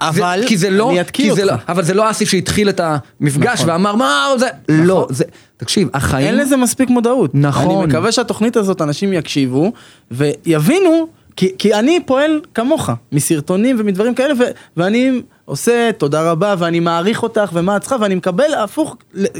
[0.00, 1.52] אבל, זה, כי זה לא, אני אתקיע זה אותך.
[1.52, 3.70] לא, אבל זה לא אסי שהתחיל את המפגש נכון.
[3.70, 5.24] ואמר מה זה, לא, זה,
[5.56, 7.30] תקשיב, החיים, אין לזה מספיק מודעות.
[7.34, 7.76] נכון.
[7.76, 9.72] אני מקווה שהתוכנית הזאת אנשים יקשיבו
[10.10, 14.42] ויבינו, כי, כי אני פועל כמוך, מסרטונים ומדברים כאלה, ו,
[14.76, 18.96] ואני עושה תודה רבה ואני מעריך אותך ומה את צריכה ואני מקבל הפוך,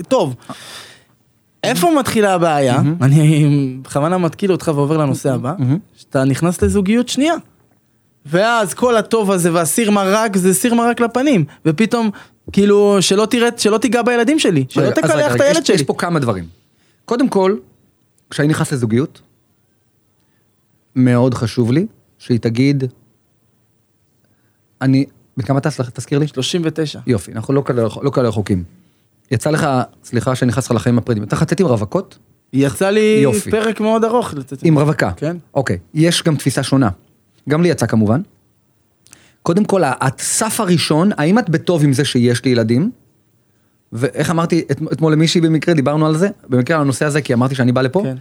[0.08, 0.34] טוב.
[1.64, 2.82] איפה מתחילה הבעיה?
[3.00, 5.54] אני בכוונה מתקיל אותך ועובר לנושא הבא,
[5.96, 7.34] שאתה נכנס לזוגיות שנייה.
[8.26, 12.10] ואז כל הטוב הזה והסיר מרק זה סיר מרק לפנים, ופתאום
[12.52, 15.76] כאילו שלא תראה, שלא תיגע בילדים שלי, שלא תקלח את הילד שלי.
[15.76, 16.44] יש פה כמה דברים.
[17.04, 17.56] קודם כל,
[18.30, 19.20] כשאני נכנס לזוגיות,
[20.96, 21.86] מאוד חשוב לי
[22.18, 22.84] שהיא תגיד,
[24.82, 25.04] אני,
[25.36, 26.28] בכמה אתה, תזכיר לי?
[26.28, 27.00] 39.
[27.06, 28.64] יופי, אנחנו לא כאלה, לא כאלה רחוקים.
[29.30, 29.66] יצא לך,
[30.04, 32.18] סליחה שאני נכנס לך לחיים הפרטיים, אתה חצית עם רווקות?
[32.52, 33.50] יצא לי יופי.
[33.50, 34.34] פרק מאוד ארוך.
[34.34, 35.10] לצאת- עם רווקה.
[35.16, 35.36] כן.
[35.54, 36.88] אוקיי, יש גם תפיסה שונה.
[37.48, 38.20] גם לי יצא כמובן.
[39.42, 42.90] קודם כל, הסף הראשון, האם את בטוב עם זה שיש לי ילדים?
[43.92, 47.54] ואיך אמרתי את, אתמול למישהי במקרה, דיברנו על זה, במקרה על הנושא הזה, כי אמרתי
[47.54, 48.02] שאני בא לפה.
[48.04, 48.16] כן.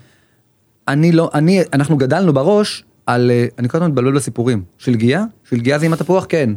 [0.87, 4.63] אני לא, אני, אנחנו גדלנו בראש על, אה, אני כל הזמן מתבלבל בסיפורים.
[4.77, 5.23] שלגיה?
[5.49, 6.25] שלגיה זה עם התפוח?
[6.29, 6.49] כן.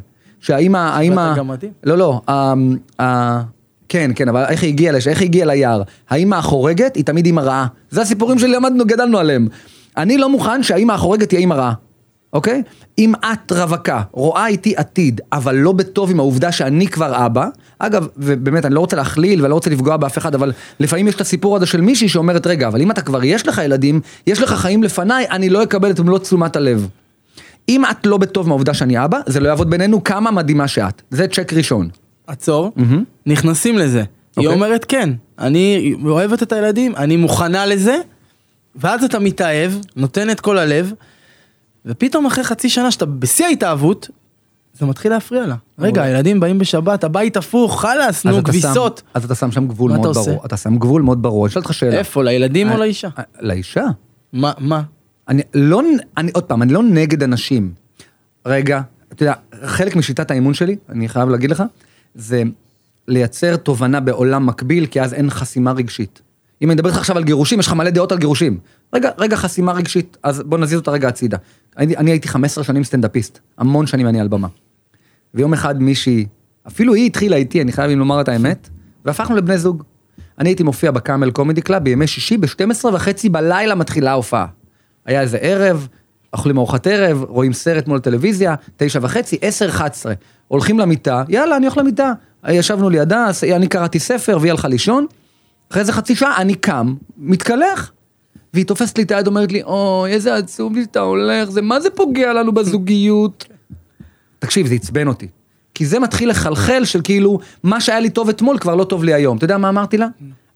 [1.36, 1.72] גם מדהים.
[1.84, 2.55] לא, לא, ה,
[3.03, 3.40] ה,
[3.91, 5.09] כן, כן, אבל איך היא הגיעה לש...
[5.09, 5.82] איך היא הגיעה ליער?
[6.11, 7.66] האמא החורגת היא תמיד אימא רעה.
[7.91, 9.49] זה הסיפורים שלמדנו, גדלנו עליהם.
[9.97, 11.72] אני לא מוכן שהאמא החורגת תהיה אימא רעה,
[12.32, 12.62] אוקיי?
[12.99, 17.47] אם את רווקה, רואה איתי עתיד, אבל לא בטוב עם העובדה שאני כבר אבא,
[17.78, 21.14] אגב, ובאמת, אני לא רוצה להכליל ואני לא רוצה לפגוע באף אחד, אבל לפעמים יש
[21.14, 24.43] את הסיפור הזה של מישהי שאומרת, רגע, אבל אם אתה כבר יש לך ילדים, יש
[24.43, 26.88] לך חיים לפניי, אני לא אקבל את מלוא תשומת הלב.
[27.68, 31.03] אם את לא בטוב מהעובדה שאני אבא, זה לא יעבוד בינינו כמה מדהימה שאת.
[31.11, 31.88] זה צ'ק ראשון.
[32.27, 32.73] עצור,
[33.27, 33.99] נכנסים לזה.
[33.99, 34.07] היא
[34.37, 34.55] אוקיי.
[34.55, 37.97] אומרת כן, אני אוהבת את הילדים, אני מוכנה לזה,
[38.77, 40.93] ואז אתה מתאהב, נותן את כל הלב,
[41.87, 44.09] ופתאום אחרי חצי שנה שאתה בשיא ההתאהבות,
[44.79, 45.55] זה מתחיל להפריע לה.
[45.79, 49.03] רגע, הילדים באים בשבת, הבית הפוך, חלאס, נו, כביסות.
[49.14, 50.16] אז אתה שם שם גבול מאוד?
[50.16, 50.47] ברור.
[50.47, 51.47] אתה שם גבול מאוד ברור.
[51.47, 51.99] אני אשאל אותך שאלה.
[51.99, 53.09] איפה, לילדים או אה, לאישה?
[53.18, 53.85] אה, לאישה.
[54.33, 54.83] מה, מה?
[55.29, 55.83] אני לא,
[56.16, 57.73] אני עוד פעם, אני לא נגד אנשים.
[58.47, 58.81] רגע,
[59.12, 61.62] אתה יודע, חלק משיטת האימון שלי, אני חייב להגיד לך,
[62.15, 62.43] זה
[63.09, 66.23] לייצר תובנה בעולם מקביל, כי אז אין חסימה רגשית.
[66.63, 68.59] אם אני מדבר איתך עכשיו על גירושים, יש לך מלא דעות על גירושים.
[68.93, 71.39] רגע, רגע חסימה רגשית, אז בוא נזיז אותה רגע הצידה.
[71.77, 74.49] אני, אני הייתי 15 שנים סטנדאפיסט, המון שנים אני על במה.
[75.35, 76.27] ויום אחד מישהי,
[76.67, 78.69] אפילו היא התחילה איתי, אני חייב לומר את האמת,
[79.05, 79.83] והפכנו לבני זוג.
[80.39, 84.47] אני הייתי מופיע ב Camel Comedy Club בימי שישי, ב-12 וחצי בלילה מתחילה ההופעה.
[85.07, 85.89] היה איזה ערב,
[86.33, 90.15] אוכלים ארוחת ערב, רואים סרט מול טלוויזיה, תשע וחצי, עשר, אחת עשרה.
[90.51, 92.12] הולכים למיטה, יאללה, אני הולך למיטה.
[92.48, 95.07] ישבנו לידה, אני קראתי ספר והיא הלכה לישון.
[95.70, 97.92] אחרי איזה חצי שעה אני קם, מתקלח.
[98.55, 101.80] והיא תופסת לי את היד, אומרת לי, אוי, איזה עצוב לי שאתה הולך, זה מה
[101.80, 103.46] זה פוגע לנו בזוגיות.
[104.38, 105.28] תקשיב, זה עצבן אותי.
[105.74, 109.14] כי זה מתחיל לחלחל של כאילו, מה שהיה לי טוב אתמול כבר לא טוב לי
[109.14, 109.36] היום.
[109.36, 110.07] אתה יודע מה אמרתי לה?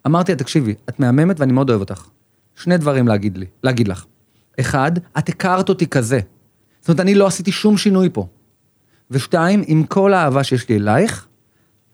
[0.07, 2.07] אמרתי לה, תקשיבי, את מהממת ואני מאוד אוהב אותך.
[2.57, 4.05] שני דברים להגיד לי, להגיד לך.
[4.61, 6.21] אחד, את הכרת אותי כזה.
[6.81, 8.27] זאת אומרת, אני לא עשיתי שום שינוי פה.
[9.11, 11.27] ושתיים, עם כל האהבה שיש לי אלייך,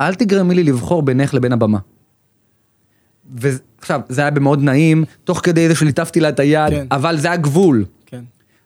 [0.01, 1.79] אל תגרמי לי לבחור בינך לבין הבמה.
[3.35, 6.87] ועכשיו, זה היה במאוד נעים, תוך כדי זה שליטפתי לה את היד, כן.
[6.91, 7.85] אבל זה הגבול.
[8.07, 8.21] כן.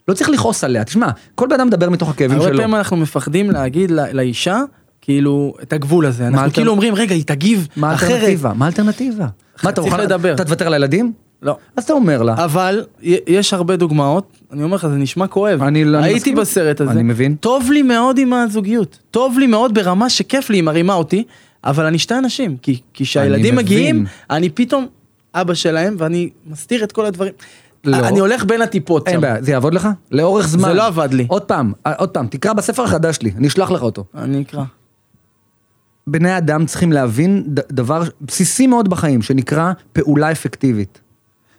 [0.09, 2.59] לא צריך לכעוס עליה, תשמע, כל בן אדם מדבר מתוך הכאבים הרבה שלו.
[2.59, 4.61] פעמים אנחנו מפחדים להגיד לא- לאישה,
[5.01, 6.27] כאילו, את הגבול הזה.
[6.27, 8.11] אנחנו האלטר- כאילו אומרים, רגע, היא תגיב מה אחרת.
[8.11, 8.53] האלטרנטיבה?
[8.55, 9.27] מה האלטרנטיבה?
[9.65, 10.35] מה אתה מוכן לדבר.
[10.35, 11.13] אתה תוותר על הילדים?
[11.45, 11.57] לא.
[11.77, 12.85] אז אתה אומר לה, אבל
[13.27, 15.63] יש הרבה דוגמאות, אני אומר לך, זה נשמע כואב.
[15.63, 16.37] אני לא- אני הייתי מסכים.
[16.37, 16.91] בסרט הזה.
[16.91, 17.35] אני מבין.
[17.35, 18.99] טוב לי מאוד עם הזוגיות.
[19.11, 21.25] טוב לי מאוד ברמה שכיף לי, היא מרימה אותי,
[21.65, 22.57] אבל אני שתי אנשים.
[22.57, 23.57] כי כשהילדים.
[23.57, 24.87] מגיעים, אני פתאום
[25.35, 27.33] אבא שלהם, ואני מסתיר את כל הדברים.
[27.85, 27.97] לא.
[27.97, 29.21] אני הולך בין הטיפות אין שם.
[29.21, 29.89] בעיה, זה יעבוד לך?
[30.13, 30.69] לאורך זמן.
[30.69, 31.27] זה לא עבד לי.
[31.29, 34.05] עוד פעם, עוד פעם, תקרא בספר החדש שלי, אני אשלח לך אותו.
[34.15, 34.65] אני אקרא.
[36.07, 37.43] בני אדם צריכים להבין
[37.73, 41.01] דבר בסיסי מאוד בחיים, שנקרא פעולה אפקטיבית.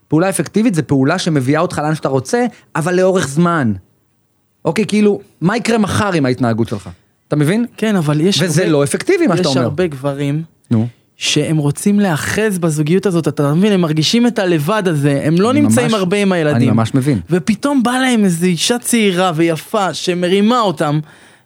[0.07, 2.45] פעולה אפקטיבית זה פעולה שמביאה אותך לאן שאתה רוצה,
[2.75, 3.73] אבל לאורך זמן.
[4.65, 6.89] אוקיי, כאילו, מה יקרה מחר עם ההתנהגות שלך?
[7.27, 7.65] אתה מבין?
[7.77, 9.65] כן, אבל יש וזה הרבה- לא אפקטיבי, מה שאתה יש אומר.
[9.67, 10.87] הרבה גברים נו.
[11.17, 15.61] שהם רוצים להאחז בזוגיות הזאת, אתה מבין, הם מרגישים את הלבד הזה, הם לא אני
[15.61, 16.55] נמצאים ממש- הרבה עם הילדים.
[16.69, 17.19] אני ממש מבין.
[17.29, 20.99] ופתאום בא להם איזו אישה צעירה ויפה שמרימה אותם,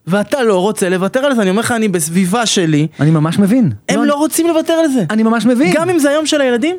[0.08, 3.72] ואתה לא רוצה לוותר על זה, אני אומר לך, אני בסביבה שלי, אני ממש מבין.
[3.90, 5.04] הם לא רוצים לוותר על זה.
[5.10, 5.74] אני ממש מבין.
[5.76, 6.76] גם אם זה היום של הילדים,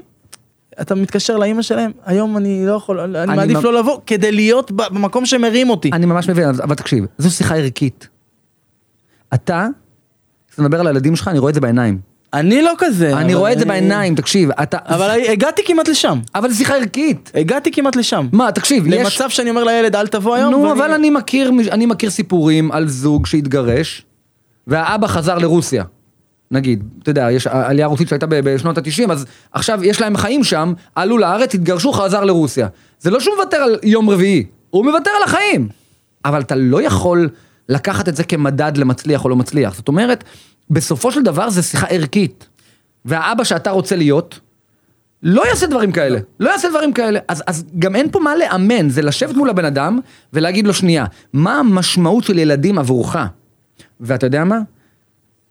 [0.80, 4.32] אתה מתקשר לאימא שלהם, היום אני לא יכול, אני אני מעדיף ממ- לא לבוא, כדי
[4.32, 5.90] להיות במקום שמרים אותי.
[5.92, 8.08] אני ממש מבין, אבל תקשיב, זו שיחה ערכית.
[9.34, 9.66] אתה,
[10.48, 11.98] כשאתה מדבר על הילדים שלך, אני רואה את זה בעיניים.
[12.32, 13.16] אני לא כזה.
[13.18, 14.78] אני רואה את זה בעיניים, תקשיב, אתה...
[14.84, 16.18] אבל הגעתי כמעט לשם.
[16.34, 17.30] אבל זו שיחה ערכית.
[17.34, 18.28] הגעתי כמעט לשם.
[18.32, 18.94] מה, תקשיב, יש...
[18.94, 20.50] למצב שאני אומר לילד אל תבוא היום.
[20.50, 20.92] נו, אבל
[21.72, 24.04] אני מכיר סיפורים על זוג שהתגרש,
[24.66, 25.84] והאבא חזר לרוסיה.
[26.50, 30.72] נגיד, אתה יודע, יש עלייה רוסית שהייתה בשנות ה-90, אז עכשיו יש להם חיים שם,
[30.94, 32.68] עלו לארץ, התגרשו, חזר לרוסיה.
[33.00, 35.68] זה לא שהוא מוותר על יום רביעי, הוא מוותר על החיים.
[36.24, 37.28] אבל אתה לא יכול
[37.68, 39.74] לקחת את זה כמדד למצליח או לא מצליח.
[39.74, 40.24] זאת אומרת,
[40.70, 42.48] בסופו של דבר זה שיחה ערכית.
[43.04, 44.40] והאבא שאתה רוצה להיות,
[45.22, 47.20] לא יעשה דברים כאלה, לא יעשה דברים כאלה.
[47.28, 50.00] אז, אז גם אין פה מה לאמן, זה לשבת מול הבן אדם
[50.32, 53.16] ולהגיד לו שנייה, מה המשמעות של ילדים עבורך?
[54.00, 54.58] ואתה יודע מה?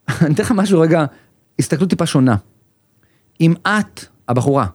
[0.22, 1.06] אני אתן לך משהו רגע,
[1.60, 2.36] הסתכלות טיפה שונה.
[3.42, 4.66] אם את, הבחורה,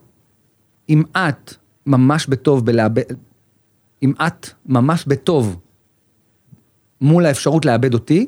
[0.89, 1.55] אם את
[1.87, 3.03] ממש בטוב בלאבד,
[4.03, 5.57] אם את ממש בטוב
[7.01, 8.27] מול האפשרות לאבד אותי,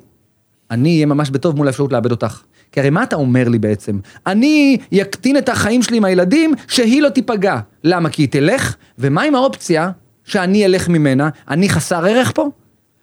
[0.71, 2.43] אני אהיה ממש בטוב מול האפשרות לאבד אותך.
[2.73, 3.99] כי הרי מה אתה אומר לי בעצם?
[4.27, 7.61] אני יקטין את החיים שלי עם הילדים, שהיא לא תיפגע.
[7.85, 8.11] למה?
[8.11, 8.77] כי היא תלך?
[8.99, 9.91] ומה עם האופציה
[10.25, 11.29] שאני אלך ממנה?
[11.49, 12.51] אני חסר ערך פה?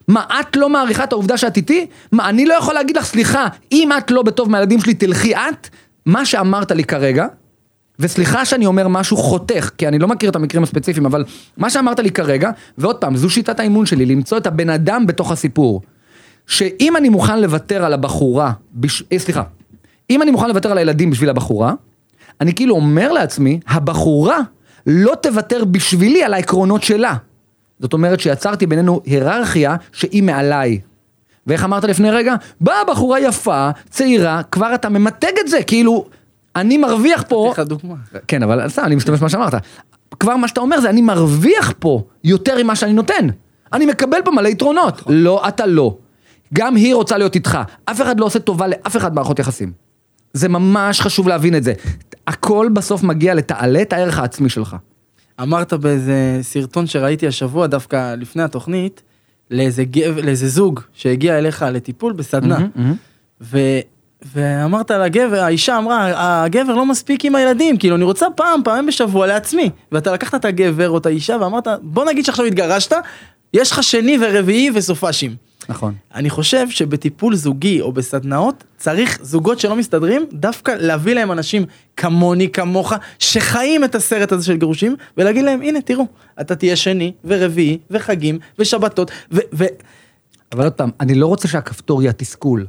[0.08, 1.86] מה, את לא מעריכה את העובדה שאת איתי?
[2.12, 5.68] מה, אני לא יכול להגיד לך, סליחה, אם את לא בטוב מהילדים שלי, תלכי את?
[6.06, 7.26] מה שאמרת לי כרגע,
[7.98, 11.24] וסליחה שאני אומר משהו חותך, כי אני לא מכיר את המקרים הספציפיים, אבל
[11.56, 15.32] מה שאמרת לי כרגע, ועוד פעם, זו שיטת האימון שלי, למצוא את הבן אדם בתוך
[15.32, 15.82] הסיפור.
[16.46, 19.02] שאם אני מוכן לוותר על הבחורה, בש...
[19.12, 19.42] אה, סליחה,
[20.10, 21.74] אם אני מוכן לוותר על הילדים בשביל הבחורה,
[22.40, 24.38] אני כאילו אומר לעצמי, הבחורה
[24.86, 27.14] לא תוותר בשבילי על העקרונות שלה.
[27.80, 30.80] זאת אומרת שיצרתי בינינו היררכיה שהיא מעליי.
[31.46, 32.34] ואיך אמרת לפני רגע?
[32.60, 36.06] באה בחורה יפה, צעירה, כבר אתה ממתג את זה, כאילו,
[36.56, 37.50] אני מרוויח פה...
[37.52, 37.94] אתן לך דוגמה.
[38.28, 39.54] כן, אבל סתם, אני משתמש במה שאמרת.
[40.20, 43.28] כבר מה שאתה אומר זה, אני מרוויח פה יותר ממה שאני נותן.
[43.72, 45.02] אני מקבל פה מלא יתרונות.
[45.06, 45.96] לא, אתה לא.
[46.54, 47.58] גם היא רוצה להיות איתך.
[47.84, 49.72] אף אחד לא עושה טובה לאף אחד מערכות יחסים.
[50.32, 51.72] זה ממש חשוב להבין את זה.
[52.26, 54.76] הכל בסוף מגיע לתעלה את הערך העצמי שלך.
[55.42, 59.02] אמרת באיזה סרטון שראיתי השבוע, דווקא לפני התוכנית,
[59.50, 62.58] לאיזה, גב, לאיזה זוג שהגיע אליך לטיפול בסדנה.
[62.58, 62.94] מהמם, מהמם.
[63.40, 63.58] ו,
[64.34, 69.26] ואמרת לגבר, האישה אמרה, הגבר לא מספיק עם הילדים, כאילו אני רוצה פעם, פעמים בשבוע
[69.26, 69.70] לעצמי.
[69.92, 72.92] ואתה לקחת את הגבר או את האישה ואמרת, בוא נגיד שעכשיו התגרשת,
[73.54, 75.36] יש לך שני ורביעי וסופאשים.
[75.68, 75.94] נכון.
[76.14, 81.64] אני חושב שבטיפול זוגי או בסדנאות צריך זוגות שלא מסתדרים דווקא להביא להם אנשים
[81.96, 86.06] כמוני כמוך שחיים את הסרט הזה של גירושים ולהגיד להם הנה תראו
[86.40, 89.38] אתה תהיה שני ורביעי וחגים ושבתות ו...
[89.52, 89.64] ו...
[90.52, 92.66] אבל עוד פעם, אני לא רוצה שהכפתור יהיה תסכול.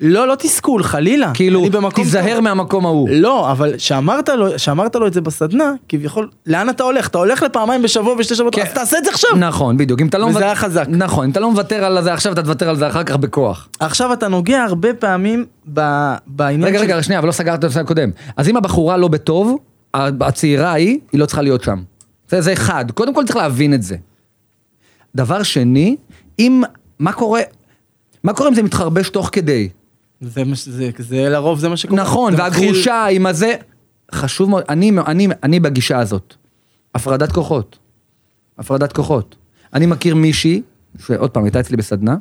[0.00, 1.62] לא לא תסכול חלילה כאילו,
[1.94, 2.40] תיזהר טוב.
[2.40, 3.08] מהמקום ההוא.
[3.12, 7.42] לא אבל שאמרת לו שאמרת לו את זה בסדנה כביכול לאן אתה הולך אתה הולך
[7.42, 8.62] לפעמיים בשבוע ושתי שבועות כן.
[8.62, 10.00] אז תעשה את זה עכשיו נכון, בדיוק.
[10.00, 10.24] אם אתה לא...
[10.24, 10.84] וזה מוותר- היה חזק.
[10.88, 13.68] נכון, אם אתה לא מוותר על זה עכשיו, אתה תוותר על זה אחר כך בכוח.
[13.80, 15.44] עכשיו אתה נוגע הרבה פעמים
[15.74, 15.80] ב...
[16.26, 18.10] בעניין רגע, של- רגע, שנייה, אבל לא סגרת את הנושא הקודם.
[18.36, 19.56] אז אם הבחורה לא בטוב,
[19.94, 21.78] הצעירה ההיא, היא לא צריכה להיות שם.
[22.28, 22.90] זה, זה אחד.
[22.90, 23.96] קודם כל צריך להבין את זה.
[25.14, 25.96] דבר שני,
[26.38, 26.62] אם,
[26.98, 27.40] מה קורה,
[28.24, 29.68] מה קורה אם זה מתחרבש תוך כדי?
[30.20, 32.02] זה, זה, זה לרוב זה מה שקורה.
[32.02, 33.54] נכון, זה מתחיל- והגרושה עם הזה,
[34.14, 36.34] חשוב מאוד, אני, אני, אני בגישה הזאת.
[36.94, 37.78] הפרדת כוחות.
[38.58, 39.36] הפרדת כוחות.
[39.74, 40.62] אני מכיר מישהי,
[41.06, 42.16] שעוד פעם, הייתה אצלי בסדנה,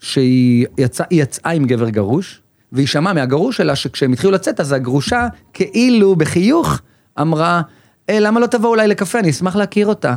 [0.00, 2.40] שהיא יצא, יצאה עם גבר גרוש,
[2.72, 6.80] והיא שמעה מהגרוש שלה שכשהם התחילו לצאת, אז הגרושה, כאילו בחיוך,
[7.20, 7.62] אמרה,
[8.10, 10.16] אה, למה לא תבוא אולי לקפה, אני אשמח להכיר אותה.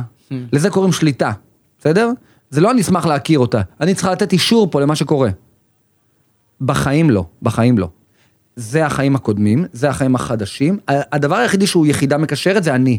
[0.52, 1.32] לזה קוראים שליטה,
[1.80, 2.10] בסדר?
[2.50, 5.30] זה לא אני אשמח להכיר אותה, אני צריכה לתת אישור פה למה שקורה.
[6.60, 7.88] בחיים לא, בחיים לא.
[8.56, 10.78] זה החיים הקודמים, זה החיים החדשים.
[10.88, 12.98] הדבר היחידי שהוא יחידה מקשרת זה אני.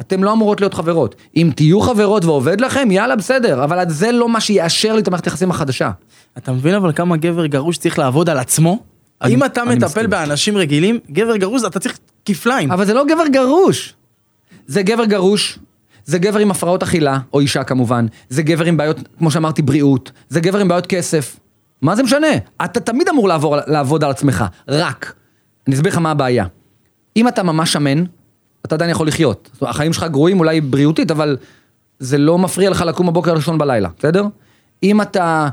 [0.00, 1.14] אתם לא אמורות להיות חברות.
[1.36, 5.24] אם תהיו חברות ועובד לכם, יאללה, בסדר, אבל זה לא מה שיאשר לי את המערכת
[5.24, 5.90] היחסים החדשה.
[6.38, 8.78] אתה מבין אבל כמה גבר גרוש צריך לעבוד על עצמו?
[9.22, 10.10] אני- אם אתה מטפל מסכים.
[10.10, 12.72] באנשים רגילים, גבר גרוש אתה צריך כפליים.
[12.72, 13.94] אבל זה לא גבר גרוש.
[14.66, 15.58] זה גבר גרוש,
[16.04, 20.12] זה גבר עם הפרעות אכילה, או אישה כמובן, זה גבר עם בעיות, כמו שאמרתי, בריאות,
[20.28, 21.36] זה גבר עם בעיות כסף.
[21.82, 22.26] מה זה משנה?
[22.64, 25.14] אתה תמיד אמור לעבור, לעבוד על עצמך, רק.
[25.66, 26.46] אני אסביר לך מה הבעיה.
[27.16, 28.04] אם אתה ממש שמן,
[28.66, 29.50] אתה עדיין יכול לחיות.
[29.60, 31.36] אומרת, החיים שלך גרועים אולי בריאותית, אבל
[31.98, 34.26] זה לא מפריע לך לקום בבוקר הראשון בלילה, בסדר?
[34.82, 35.48] אם אתה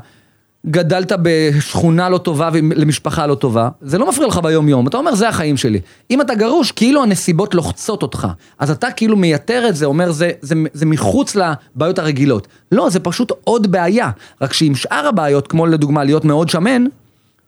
[0.66, 5.14] גדלת בשכונה לא טובה ולמשפחה לא טובה, זה לא מפריע לך ביום יום, אתה אומר
[5.14, 5.80] זה החיים שלי.
[6.10, 10.30] אם אתה גרוש, כאילו הנסיבות לוחצות אותך, אז אתה כאילו מייתר את זה, אומר זה,
[10.40, 12.48] זה, זה מחוץ לבעיות הרגילות.
[12.72, 14.10] לא, זה פשוט עוד בעיה,
[14.40, 16.84] רק שעם שאר הבעיות, כמו לדוגמה להיות מאוד שמן,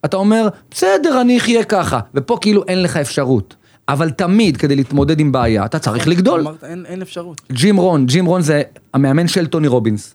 [0.05, 3.55] אתה אומר, בסדר, אני אחיה ככה, ופה כאילו אין לך אפשרות.
[3.89, 6.41] אבל תמיד כדי להתמודד עם בעיה, אתה צריך לגדול.
[6.41, 7.41] אמרת אין אין אפשרות.
[7.53, 8.62] ג'ים רון, ג'ים רון זה
[8.95, 10.14] המאמן של טוני רובינס.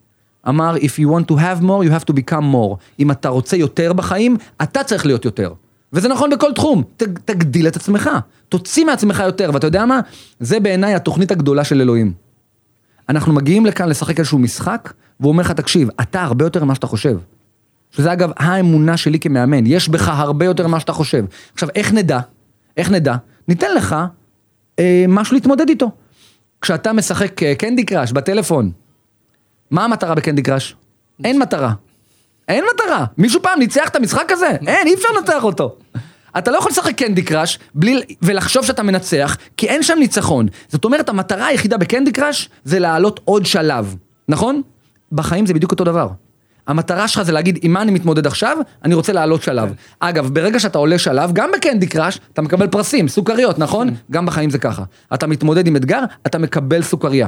[0.49, 2.75] אמר, If you want to have more, you have to become more.
[2.99, 5.53] אם אתה רוצה יותר בחיים, אתה צריך להיות יותר.
[5.93, 8.09] וזה נכון בכל תחום, ת, תגדיל את עצמך,
[8.49, 9.99] תוציא מעצמך יותר, ואתה יודע מה?
[10.39, 12.13] זה בעיניי התוכנית הגדולה של אלוהים.
[13.09, 16.87] אנחנו מגיעים לכאן לשחק איזשהו משחק, והוא אומר לך, תקשיב, אתה הרבה יותר ממה שאתה
[16.87, 17.17] חושב.
[17.91, 21.25] שזה אגב האמונה שלי כמאמן, יש בך הרבה יותר ממה שאתה חושב.
[21.53, 22.19] עכשיו, איך נדע?
[22.77, 23.15] איך נדע?
[23.47, 23.95] ניתן לך
[24.79, 25.91] אה, משהו להתמודד איתו.
[26.61, 28.71] כשאתה משחק אה, Candy Crush בטלפון,
[29.71, 30.75] מה המטרה ב Candy Crush?
[31.23, 31.73] אין מטרה.
[32.47, 33.05] אין מטרה.
[33.17, 34.49] מישהו פעם ניצח את המשחק הזה?
[34.67, 35.75] אין, אי אפשר לנצח אותו.
[36.37, 40.47] אתה לא יכול לשחק Candy Crush בלי, ולחשוב שאתה מנצח, כי אין שם ניצחון.
[40.67, 43.95] זאת אומרת, המטרה היחידה ב Candy Crush זה לעלות עוד שלב,
[44.27, 44.61] נכון?
[45.11, 46.07] בחיים זה בדיוק אותו דבר.
[46.67, 48.57] המטרה שלך זה להגיד, עם מה אני מתמודד עכשיו?
[48.85, 49.73] אני רוצה לעלות שלב.
[49.99, 53.89] אגב, ברגע שאתה עולה שלב, גם בקנדי קראש, אתה מקבל פרסים, סוכריות, נכון?
[54.11, 54.83] גם בחיים זה ככה.
[55.13, 57.27] אתה מתמודד עם אתגר, אתה מקבל סוכריה.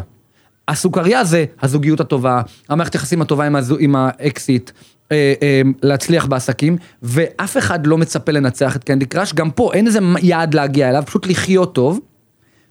[0.67, 4.71] הסוכריה זה הזוגיות הטובה, המערכת יחסים הטובה עם, הזו, עם האקסיט,
[5.11, 9.87] אה, אה, להצליח בעסקים, ואף אחד לא מצפה לנצח את קנדי קראש, גם פה אין
[9.87, 11.99] איזה יעד להגיע אליו, פשוט לחיות טוב.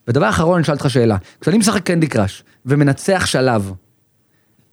[0.08, 3.72] ודבר אחרון, אני אשאל אותך שאלה, כשאני משחק קנדי קראש ומנצח שלב,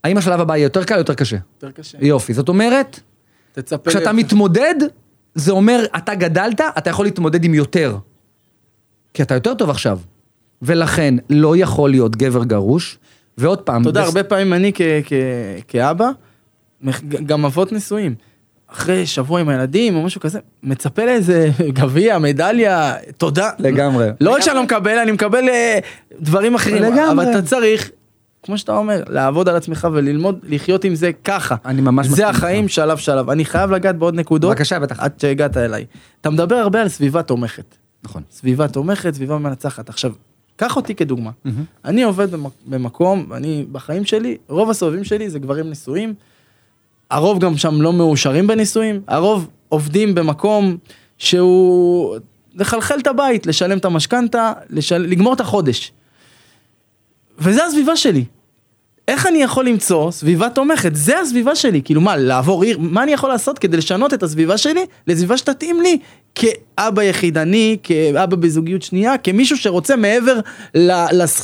[0.04, 1.38] האם השלב הבא יהיה יותר קל או יותר קשה?
[1.56, 1.98] יותר קשה.
[2.02, 3.00] יופי, זאת אומרת.
[3.86, 4.76] כשאתה מתמודד,
[5.36, 7.98] זה אומר, אתה גדלת, אתה יכול להתמודד עם יותר.
[9.14, 10.00] כי אתה יותר טוב עכשיו.
[10.62, 12.98] ולכן, לא יכול להיות גבר גרוש,
[13.40, 15.14] ועוד פעם, אתה יודע, הרבה פעמים אני כ- כ-
[15.68, 16.10] כאבא,
[17.26, 18.16] גם אבות נשואים.
[18.72, 23.50] אחרי שבוע עם הילדים או משהו כזה, מצפה לאיזה גביע, מדליה, תודה.
[23.60, 24.08] לגמרי.
[24.22, 25.80] לא רק שאני לא מקבל, אני מקבל אה,
[26.20, 26.84] דברים אחרים.
[26.84, 27.12] לגמרי.
[27.12, 27.92] אבל אתה צריך,
[28.44, 31.56] כמו שאתה אומר, לעבוד על עצמך וללמוד לחיות עם זה ככה.
[31.66, 32.30] אני ממש מסכים זה.
[32.30, 33.30] החיים שלב שלב.
[33.30, 34.52] אני חייב לגעת בעוד נקודות.
[34.52, 35.00] בבקשה, בטח.
[35.00, 35.86] עד שהגעת אליי.
[36.22, 37.76] אתה מדבר הרבה על סביבה תומכת.
[38.04, 38.22] נכון.
[38.32, 39.90] סביבה תומכת, סביבה מנצחת.
[39.90, 40.12] עכשיו,
[40.60, 41.32] קח אותי כדוגמה.
[41.86, 46.14] אני עובד במק- במקום, אני בחיים שלי, רוב הסובבים שלי זה גברים נשואים.
[47.12, 50.78] הרוב גם שם לא מאושרים בנישואים, הרוב עובדים במקום
[51.18, 52.18] שהוא
[52.56, 54.98] לחלחל את הבית, לשלם את המשכנתה, לשל...
[54.98, 55.92] לגמור את החודש.
[57.38, 58.26] וזה הסביבה שלי.
[59.08, 60.96] איך אני יכול למצוא סביבה תומכת?
[60.96, 62.78] זה הסביבה שלי, כאילו מה, לעבור עיר?
[62.80, 66.00] מה אני יכול לעשות כדי לשנות את הסביבה שלי לסביבה שתתאים לי
[66.36, 70.40] כאבא יחידני, כאבא בזוגיות שנייה, כמישהו שרוצה מעבר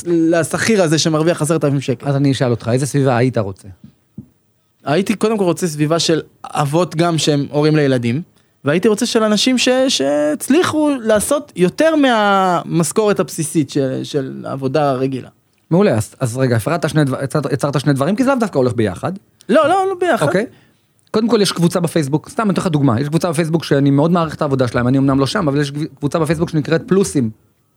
[0.06, 2.08] לשכיר הזה שמרוויח עשרת אלפים שקל.
[2.08, 3.68] אז אני אשאל אותך, איזה סביבה היית רוצה?
[4.84, 8.22] הייתי קודם כל רוצה סביבה של אבות גם שהם הורים לילדים,
[8.64, 15.28] והייתי רוצה של אנשים ש- שהצליחו לעשות יותר מהמשכורת הבסיסית של, של עבודה רגילה.
[15.70, 18.58] מעולה, אז, אז רגע, הפרעת שני דבר, יצרת, יצרת שני דברים, כי זה לאו דווקא
[18.58, 19.12] הולך ביחד,
[19.48, 20.26] לא, לא, לא ביחד.
[20.26, 20.46] אוקיי?
[21.10, 24.10] קודם כל יש קבוצה בפייסבוק, סתם אני אתן לך דוגמה, יש קבוצה בפייסבוק שאני מאוד
[24.10, 27.30] מעריך את העבודה שלהם, אני אמנם לא שם, אבל יש קבוצה בפייסבוק שנקראת פלוסים.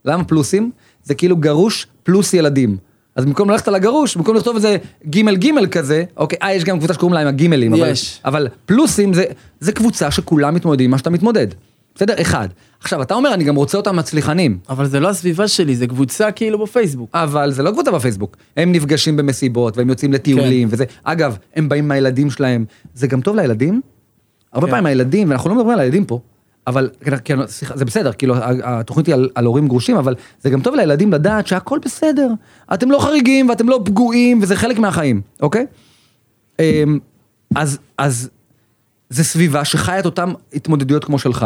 [0.05, 0.71] למה פלוסים?
[1.03, 2.77] זה כאילו גרוש פלוס ילדים.
[3.15, 6.77] אז במקום ללכת על הגרוש, במקום לכתוב איזה גימל גימל כזה, אוקיי, אה, יש גם
[6.77, 8.21] קבוצה שקוראים להם הגימלים, אבל, יש.
[8.25, 9.23] אבל פלוסים זה,
[9.59, 11.47] זה קבוצה שכולם מתמודדים עם מה שאתה מתמודד.
[11.96, 12.22] בסדר?
[12.22, 12.48] אחד.
[12.80, 14.58] עכשיו, אתה אומר, אני גם רוצה אותם מצליחנים.
[14.70, 17.10] אבל זה לא הסביבה שלי, זה קבוצה כאילו בפייסבוק.
[17.14, 18.38] אבל זה לא קבוצה בפייסבוק.
[18.58, 20.74] הם נפגשים במסיבות, והם יוצאים לטיולים, כן.
[20.74, 20.86] וזה.
[21.04, 22.66] אגב, הם באים עם הילדים שלהם.
[22.94, 23.82] זה גם טוב לילדים.
[24.54, 24.72] הרבה כן.
[24.72, 26.20] פעמים הילדים, ואנחנו לא מדברים על הילדים פה,
[26.68, 30.50] אבל כן, כן, סליחה, זה בסדר, כאילו התוכנית היא על, על הורים גרושים, אבל זה
[30.50, 32.30] גם טוב לילדים לדעת שהכל בסדר.
[32.74, 35.66] אתם לא חריגים ואתם לא פגועים וזה חלק מהחיים, אוקיי?
[36.60, 37.00] אמ,
[37.56, 38.30] אז, אז
[39.10, 41.46] זה סביבה שחיה את אותן התמודדויות כמו שלך,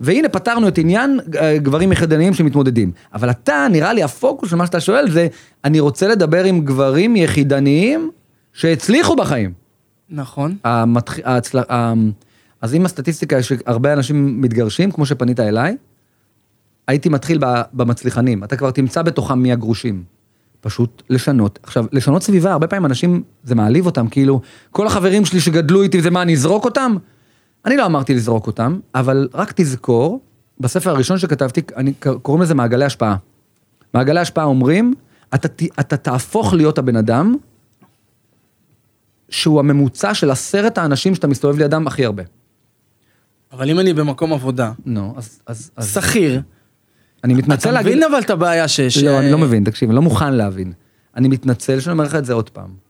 [0.00, 2.92] והנה פתרנו את עניין אה, גברים יחידניים שמתמודדים.
[3.14, 5.28] אבל אתה, נראה לי הפוקוס של מה שאתה שואל זה,
[5.64, 8.10] אני רוצה לדבר עם גברים יחידניים
[8.52, 9.52] שהצליחו בחיים.
[10.10, 10.56] נכון.
[10.64, 11.18] המתח...
[11.24, 11.58] ההצל...
[11.58, 11.92] ה...
[12.60, 15.76] אז אם הסטטיסטיקה יש שהרבה אנשים מתגרשים, כמו שפנית אליי,
[16.88, 17.38] הייתי מתחיל
[17.72, 20.04] במצליחנים, אתה כבר תמצא בתוכם מי הגרושים.
[20.60, 21.58] פשוט לשנות.
[21.62, 24.40] עכשיו, לשנות סביבה, הרבה פעמים אנשים, זה מעליב אותם, כאילו,
[24.70, 26.96] כל החברים שלי שגדלו איתי, זה מה, אני אזרוק אותם?
[27.64, 30.20] אני לא אמרתי לזרוק אותם, אבל רק תזכור,
[30.60, 31.92] בספר הראשון שכתבתי, אני,
[32.22, 33.16] קוראים לזה מעגלי השפעה.
[33.94, 34.94] מעגלי השפעה אומרים,
[35.34, 35.48] אתה,
[35.80, 37.36] אתה תהפוך להיות הבן אדם
[39.28, 42.22] שהוא הממוצע של עשרת האנשים שאתה מסתובב לידם הכי הרבה.
[43.52, 46.42] אבל אם אני במקום עבודה, נו, אז, אז, אז שכיר,
[47.24, 47.92] אני מתנצל אתה להגיד...
[47.92, 48.98] מבין אבל את הבעיה שיש...
[48.98, 50.72] לא, אני לא מבין, תקשיב, אני לא מוכן להבין.
[51.16, 52.89] אני מתנצל שאני אומר לך את זה עוד פעם.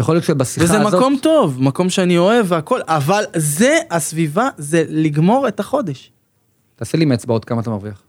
[0.00, 0.94] יכול להיות שבשיחה וזה הזאת...
[0.94, 6.12] מקום טוב, מקום שאני אוהב והכל, אבל זה, הסביבה, זה לגמור את החודש.
[6.76, 8.02] תעשה לי עם האצבעות כמה אתה מרוויח.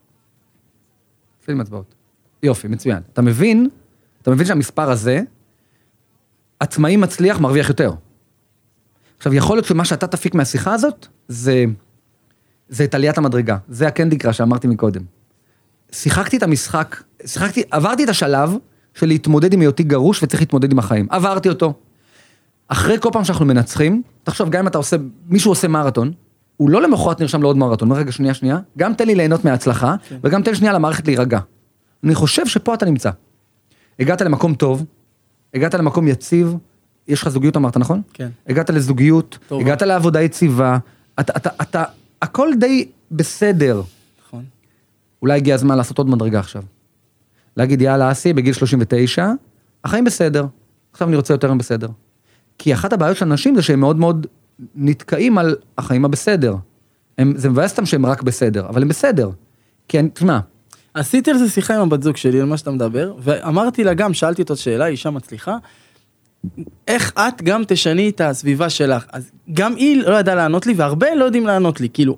[1.39, 1.95] תעשה לי עם האצבעות.
[2.43, 2.99] יופי, מצוין.
[3.13, 3.69] אתה מבין,
[4.21, 5.21] אתה מבין שהמספר הזה,
[6.59, 7.91] עצמאי מצליח מרוויח יותר.
[9.17, 11.65] עכשיו, יכול להיות שמה שאתה תפיק מהשיחה הזאת, זה,
[12.69, 13.57] זה את עליית המדרגה.
[13.69, 15.01] זה הקנדי קראש שאמרתי מקודם.
[15.91, 18.51] שיחקתי את המשחק, שיחקתי, עברתי את השלב
[18.93, 21.07] של להתמודד עם היותי גרוש וצריך להתמודד עם החיים.
[21.09, 21.73] עברתי אותו.
[22.67, 26.11] אחרי כל פעם שאנחנו מנצחים, תחשוב, גם אם אתה עושה, מישהו עושה מרתון,
[26.57, 30.17] הוא לא למחרת נרשם לעוד מרתון, רגע שנייה שנייה, גם תן לי ליהנות מההצלחה, כן.
[30.23, 31.39] וגם תן שנייה למערכת להירגע.
[32.03, 33.09] אני חושב שפה אתה נמצא.
[33.99, 34.85] הגעת למקום טוב,
[35.53, 36.55] הגעת למקום יציב,
[37.07, 38.01] יש לך זוגיות אמרת, נכון?
[38.13, 38.29] כן.
[38.47, 39.61] הגעת לזוגיות, טוב.
[39.61, 40.77] הגעת לעבודה יציבה,
[41.19, 41.83] אתה, אתה, אתה,
[42.21, 43.81] הכל די בסדר.
[44.27, 44.43] נכון.
[45.21, 46.63] אולי הגיע הזמן לעשות עוד מדרגה עכשיו.
[47.57, 49.31] להגיד, יאללה, אסי, בגיל 39,
[49.83, 50.45] החיים בסדר.
[50.91, 51.87] עכשיו אני רוצה יותר מבסדר.
[52.57, 54.27] כי אחת הבעיות של אנשים זה שהם מאוד מאוד
[54.75, 56.55] נתקעים על החיים הבסדר.
[57.17, 59.29] הם, זה מבאס אותם שהם רק בסדר, אבל הם בסדר.
[59.87, 60.39] כי אני, תשמע,
[60.93, 64.13] עשיתי על זה שיחה עם הבת זוג שלי, על מה שאתה מדבר, ואמרתי לה גם,
[64.13, 65.57] שאלתי אותה שאלה, אישה מצליחה,
[66.87, 69.05] איך את גם תשני את הסביבה שלך?
[69.11, 72.17] אז גם היא לא ידעה לענות לי, והרבה לא יודעים לענות לי, כאילו,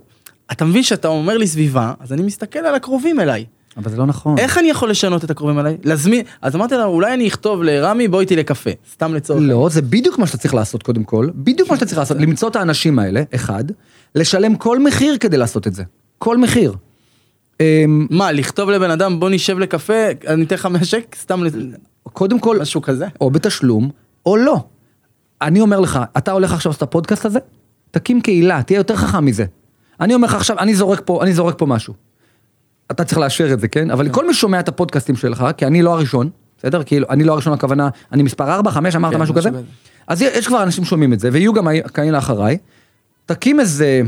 [0.51, 3.45] אתה מבין שאתה אומר לי סביבה, אז אני מסתכל על הקרובים אליי.
[3.77, 4.37] אבל זה לא נכון.
[4.37, 5.77] איך אני יכול לשנות את הקרובים אליי?
[5.83, 9.39] להזמין, אז אמרתי לה, אולי אני אכתוב לרמי, בוא איתי לקפה, סתם לצורך.
[9.43, 12.49] לא, זה בדיוק מה שאתה צריך לעשות קודם כל, בדיוק מה שאתה צריך לעשות, למצוא
[12.49, 13.63] את האנשים האלה, אחד,
[14.15, 15.83] לשלם כל מחיר כדי לעשות את זה.
[16.17, 16.73] כל מחיר.
[17.59, 19.93] אמ, מה, לכתוב לבן אדם, בוא נשב לקפה,
[20.27, 21.59] אני אתן לך 100 שקל, סתם לזה,
[22.03, 23.07] קודם כל, משהו כזה?
[23.21, 23.89] או בתשלום,
[24.25, 24.57] או לא.
[25.41, 27.39] אני אומר לך, אתה הולך עכשיו לעשות את הפודקאסט הזה,
[27.91, 29.45] תקים קהילה, תהיה יותר חכם מזה.
[29.99, 31.93] אני אומר לך עכשיו, אני זורק פה, אני זורק פה משהו.
[32.91, 33.91] אתה צריך לאשר את זה, כן?
[33.91, 36.83] אבל כל מי ששומע את הפודקאסטים שלך, כי אני לא הראשון, בסדר?
[36.83, 39.35] כאילו, אני לא הראשון, הכוונה, אני מספר 4, 5, אמרת כן, משהו?
[39.35, 39.49] כזה.
[40.07, 42.57] אז יש כבר אנשים שומעים את זה, ויהיו גם כאלה אחריי.
[43.25, 44.01] תקים איזה,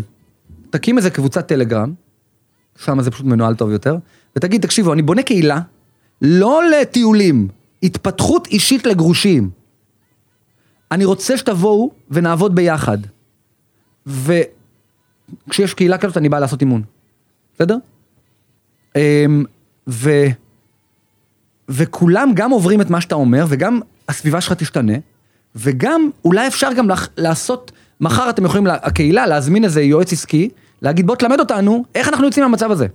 [0.69, 1.93] תקים איזה קבוצת טלגרם,
[2.77, 3.97] שם זה פשוט מנוהל טוב יותר,
[4.35, 5.59] ותגיד, תקשיבו, אני בונה קהילה,
[6.21, 7.47] לא לטיולים,
[7.83, 9.49] התפתחות אישית לגרושים.
[10.91, 12.97] אני רוצה שתבואו ונעבוד ביחד.
[14.05, 16.81] וכשיש קהילה כזאת, אני בא לעשות אימון.
[17.55, 17.77] בסדר?
[18.95, 19.43] אמ,
[19.89, 20.09] ו...
[21.69, 23.79] וכולם גם עוברים את מה שאתה אומר, וגם
[24.09, 24.93] הסביבה שלך תשתנה,
[25.55, 27.71] וגם אולי אפשר גם לח- לעשות,
[28.01, 30.49] מחר אתם יכולים, לה- הקהילה, להזמין איזה יועץ עסקי,
[30.81, 32.87] להגיד בוא תלמד אותנו איך אנחנו יוצאים מהמצב הזה.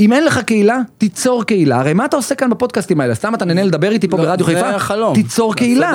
[0.00, 1.78] אם אין לך קהילה, תיצור קהילה.
[1.80, 3.14] הרי מה אתה עושה כאן בפודקאסטים האלה?
[3.14, 4.68] סתם אתה נהנה לדבר איתי פה לא, ברדיו זה חיפה?
[4.70, 5.92] החלום, תיצור קהילה.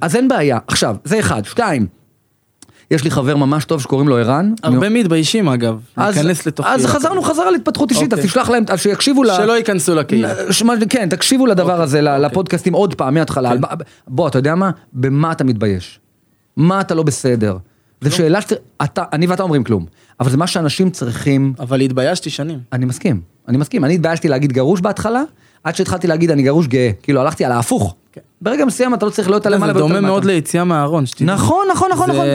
[0.00, 0.58] אז אין בעיה.
[0.66, 1.44] עכשיו, זה אחד.
[1.44, 1.86] שתיים,
[2.92, 4.52] יש לי חבר ממש טוב שקוראים לו ערן.
[4.62, 6.66] הרבה מתביישים אגב, אז, להיכנס לתוך...
[6.66, 7.22] אז חזרנו.
[7.22, 8.30] חזרה להתפתחות אישית, אז אוקיי.
[8.30, 9.30] תשלח להם, אז שיקשיבו ל...
[9.36, 10.52] שלא ייכנסו לקהילה.
[10.52, 13.48] שמה- כן, תקשיבו לדבר הזה, ל- לפודקאסטים עוד פעם, מההתחלה.
[13.50, 13.64] כן.
[13.70, 13.76] על-
[14.08, 14.70] בוא, אתה יודע מה?
[14.92, 16.00] במה אתה מתבייש?
[16.56, 17.56] מה אתה לא בסדר?
[18.00, 19.86] זו שאלה שאתה, אני ואתה אומרים כלום,
[20.20, 22.58] אבל זה מה שאנשים צריכים, אבל התביישתי שנים.
[22.72, 25.22] אני מסכים, אני מסכים, אני התביישתי להגיד גרוש בהתחלה,
[25.64, 27.94] עד שהתחלתי להגיד אני גרוש גאה, כאילו הלכתי על ההפוך.
[28.40, 30.24] ברגע מסוים אתה לא צריך להיות על זה למעלה דומה ויותר מאוד.
[30.24, 31.04] ליציאה מהארון.
[31.20, 32.26] נכון, נכון, נכון, זה- נכון.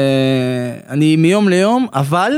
[0.90, 2.32] אני מיום ליום, אבל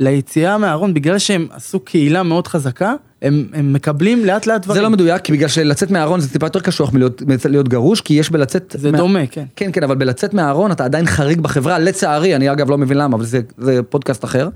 [0.00, 4.76] ליציאה מהארון, בגלל שהם עשו קהילה מאוד חזקה, הם הם מקבלים לאט לאט דברים.
[4.76, 8.14] זה לא מדויק, כי בגלל שלצאת מהארון זה טיפה יותר קשוח מלהיות להיות גרוש, כי
[8.14, 8.76] יש בלצאת...
[8.78, 9.44] זה מה- דומה, כן.
[9.56, 13.16] כן, כן, אבל בלצאת מהארון אתה עדיין חריג בחברה, לצערי, אני אגב לא מבין למה,
[13.16, 14.48] אבל זה, זה פודקאסט אחר.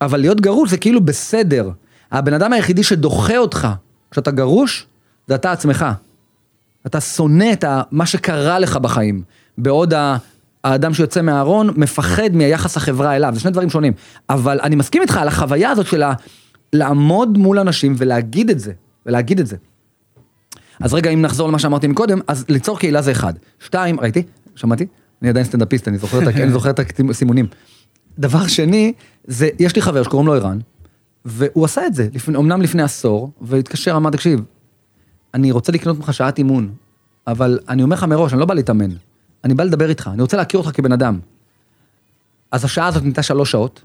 [0.00, 1.70] אבל להיות גרוש זה כאילו בסדר.
[2.12, 3.68] הבן אדם היחידי שדוחה אותך
[4.10, 4.86] כשאתה גרוש,
[5.28, 5.86] זה אתה עצמך.
[6.86, 9.22] אתה שונא את מה שקרה לך בחיים.
[9.58, 10.16] בעוד ה...
[10.64, 13.92] האדם שיוצא מהארון מפחד מיחס החברה אליו, זה שני דברים שונים.
[14.30, 16.02] אבל אני מסכים איתך על החוויה הזאת של
[16.72, 18.72] לעמוד מול אנשים ולהגיד את זה,
[19.06, 19.56] ולהגיד את זה.
[20.80, 23.34] אז רגע, אם נחזור למה שאמרתי מקודם, אז ליצור קהילה זה אחד.
[23.60, 24.22] שתיים, ראיתי?
[24.54, 24.86] שמעתי?
[25.22, 27.46] אני עדיין סטנדאפיסט, אני זוכר את הסימונים.
[28.18, 28.92] דבר שני,
[29.26, 30.58] זה, יש לי חבר שקוראים לו ערן,
[31.24, 34.40] והוא עשה את זה, לפני, אמנם לפני עשור, והתקשר, אמר, תקשיב,
[35.34, 36.72] אני רוצה לקנות ממך שעת אימון,
[37.26, 38.90] אבל אני אומר לך מראש, אני לא בא להתאמן,
[39.44, 41.18] אני בא לדבר איתך, אני רוצה להכיר אותך כבן אדם.
[42.50, 43.82] אז השעה הזאת נהייתה שלוש שעות,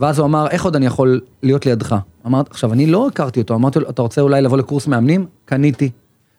[0.00, 1.96] ואז הוא אמר, איך עוד אני יכול להיות לידך?
[2.26, 5.26] אמרת, עכשיו, אני לא הכרתי אותו, אמרתי לו, אתה רוצה אולי לבוא לקורס מאמנים?
[5.44, 5.90] קניתי.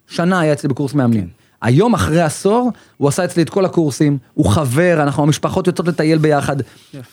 [0.07, 1.27] שנה היה אצלי בקורס מאמנים.
[1.61, 6.17] היום, אחרי עשור, הוא עשה אצלי את כל הקורסים, הוא חבר, אנחנו, המשפחות יוצאות לטייל
[6.17, 6.55] ביחד.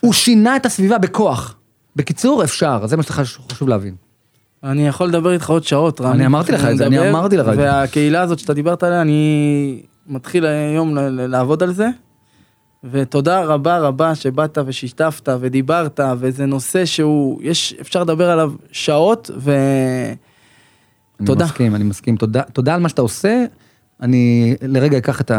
[0.00, 1.56] הוא שינה את הסביבה בכוח.
[1.96, 3.94] בקיצור, אפשר, זה מה שחשוב להבין.
[4.64, 6.12] אני יכול לדבר איתך עוד שעות, רמי.
[6.12, 7.62] אני אמרתי לך את זה, אני אמרתי לך את זה.
[7.62, 11.88] והקהילה הזאת שאתה דיברת עליה, אני מתחיל היום לעבוד על זה.
[12.84, 19.52] ותודה רבה רבה שבאת ושיתפת ודיברת, וזה נושא שהוא, יש, אפשר לדבר עליו שעות, ו...
[21.20, 21.44] אני תודה.
[21.44, 22.16] מסכים, אני מסכים.
[22.16, 23.44] תודה, תודה על מה שאתה עושה.
[24.02, 25.30] אני לרגע אקח את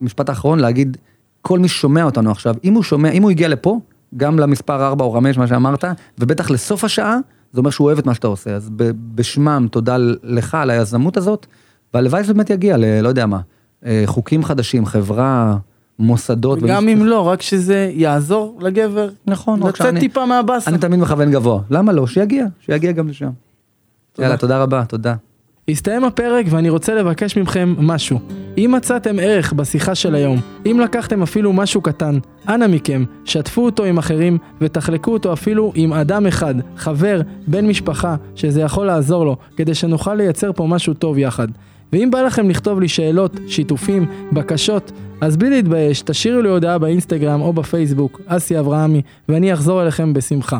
[0.00, 0.96] המשפט האחרון להגיד,
[1.42, 3.80] כל מי ששומע אותנו עכשיו, אם הוא שומע, אם הוא הגיע לפה,
[4.16, 5.84] גם למספר 4 או 5, מה שאמרת,
[6.18, 7.16] ובטח לסוף השעה,
[7.52, 8.50] זה אומר שהוא אוהב את מה שאתה עושה.
[8.54, 8.70] אז
[9.14, 11.46] בשמם, תודה לך על היזמות הזאת,
[11.94, 13.00] והלוואי שזה באמת יגיע ל...
[13.00, 13.40] לא יודע מה,
[13.86, 15.56] אה, חוקים חדשים, חברה,
[15.98, 16.58] מוסדות.
[16.62, 19.08] גם ומישהו- אם לא, רק שזה יעזור לגבר.
[19.26, 20.70] נכון, רק לצאת שאני- טיפה מהבאסה.
[20.70, 21.60] אני תמיד מכוון גבוה.
[21.70, 22.06] למה לא?
[22.06, 23.30] שיגיע, שיגיע גם לשם.
[24.18, 25.14] יאללה, תודה רבה, תודה.
[25.68, 28.18] הסתיים הפרק ואני רוצה לבקש מכם משהו.
[28.58, 33.84] אם מצאתם ערך בשיחה של היום, אם לקחתם אפילו משהו קטן, אנא מכם, שתפו אותו
[33.84, 39.36] עם אחרים ותחלקו אותו אפילו עם אדם אחד, חבר, בן משפחה, שזה יכול לעזור לו,
[39.56, 41.48] כדי שנוכל לייצר פה משהו טוב יחד.
[41.92, 47.40] ואם בא לכם לכתוב לי שאלות, שיתופים, בקשות, אז בלי להתבייש, תשאירו לי הודעה באינסטגרם
[47.40, 50.58] או בפייסבוק, אסי אברהמי, ואני אחזור אליכם בשמחה.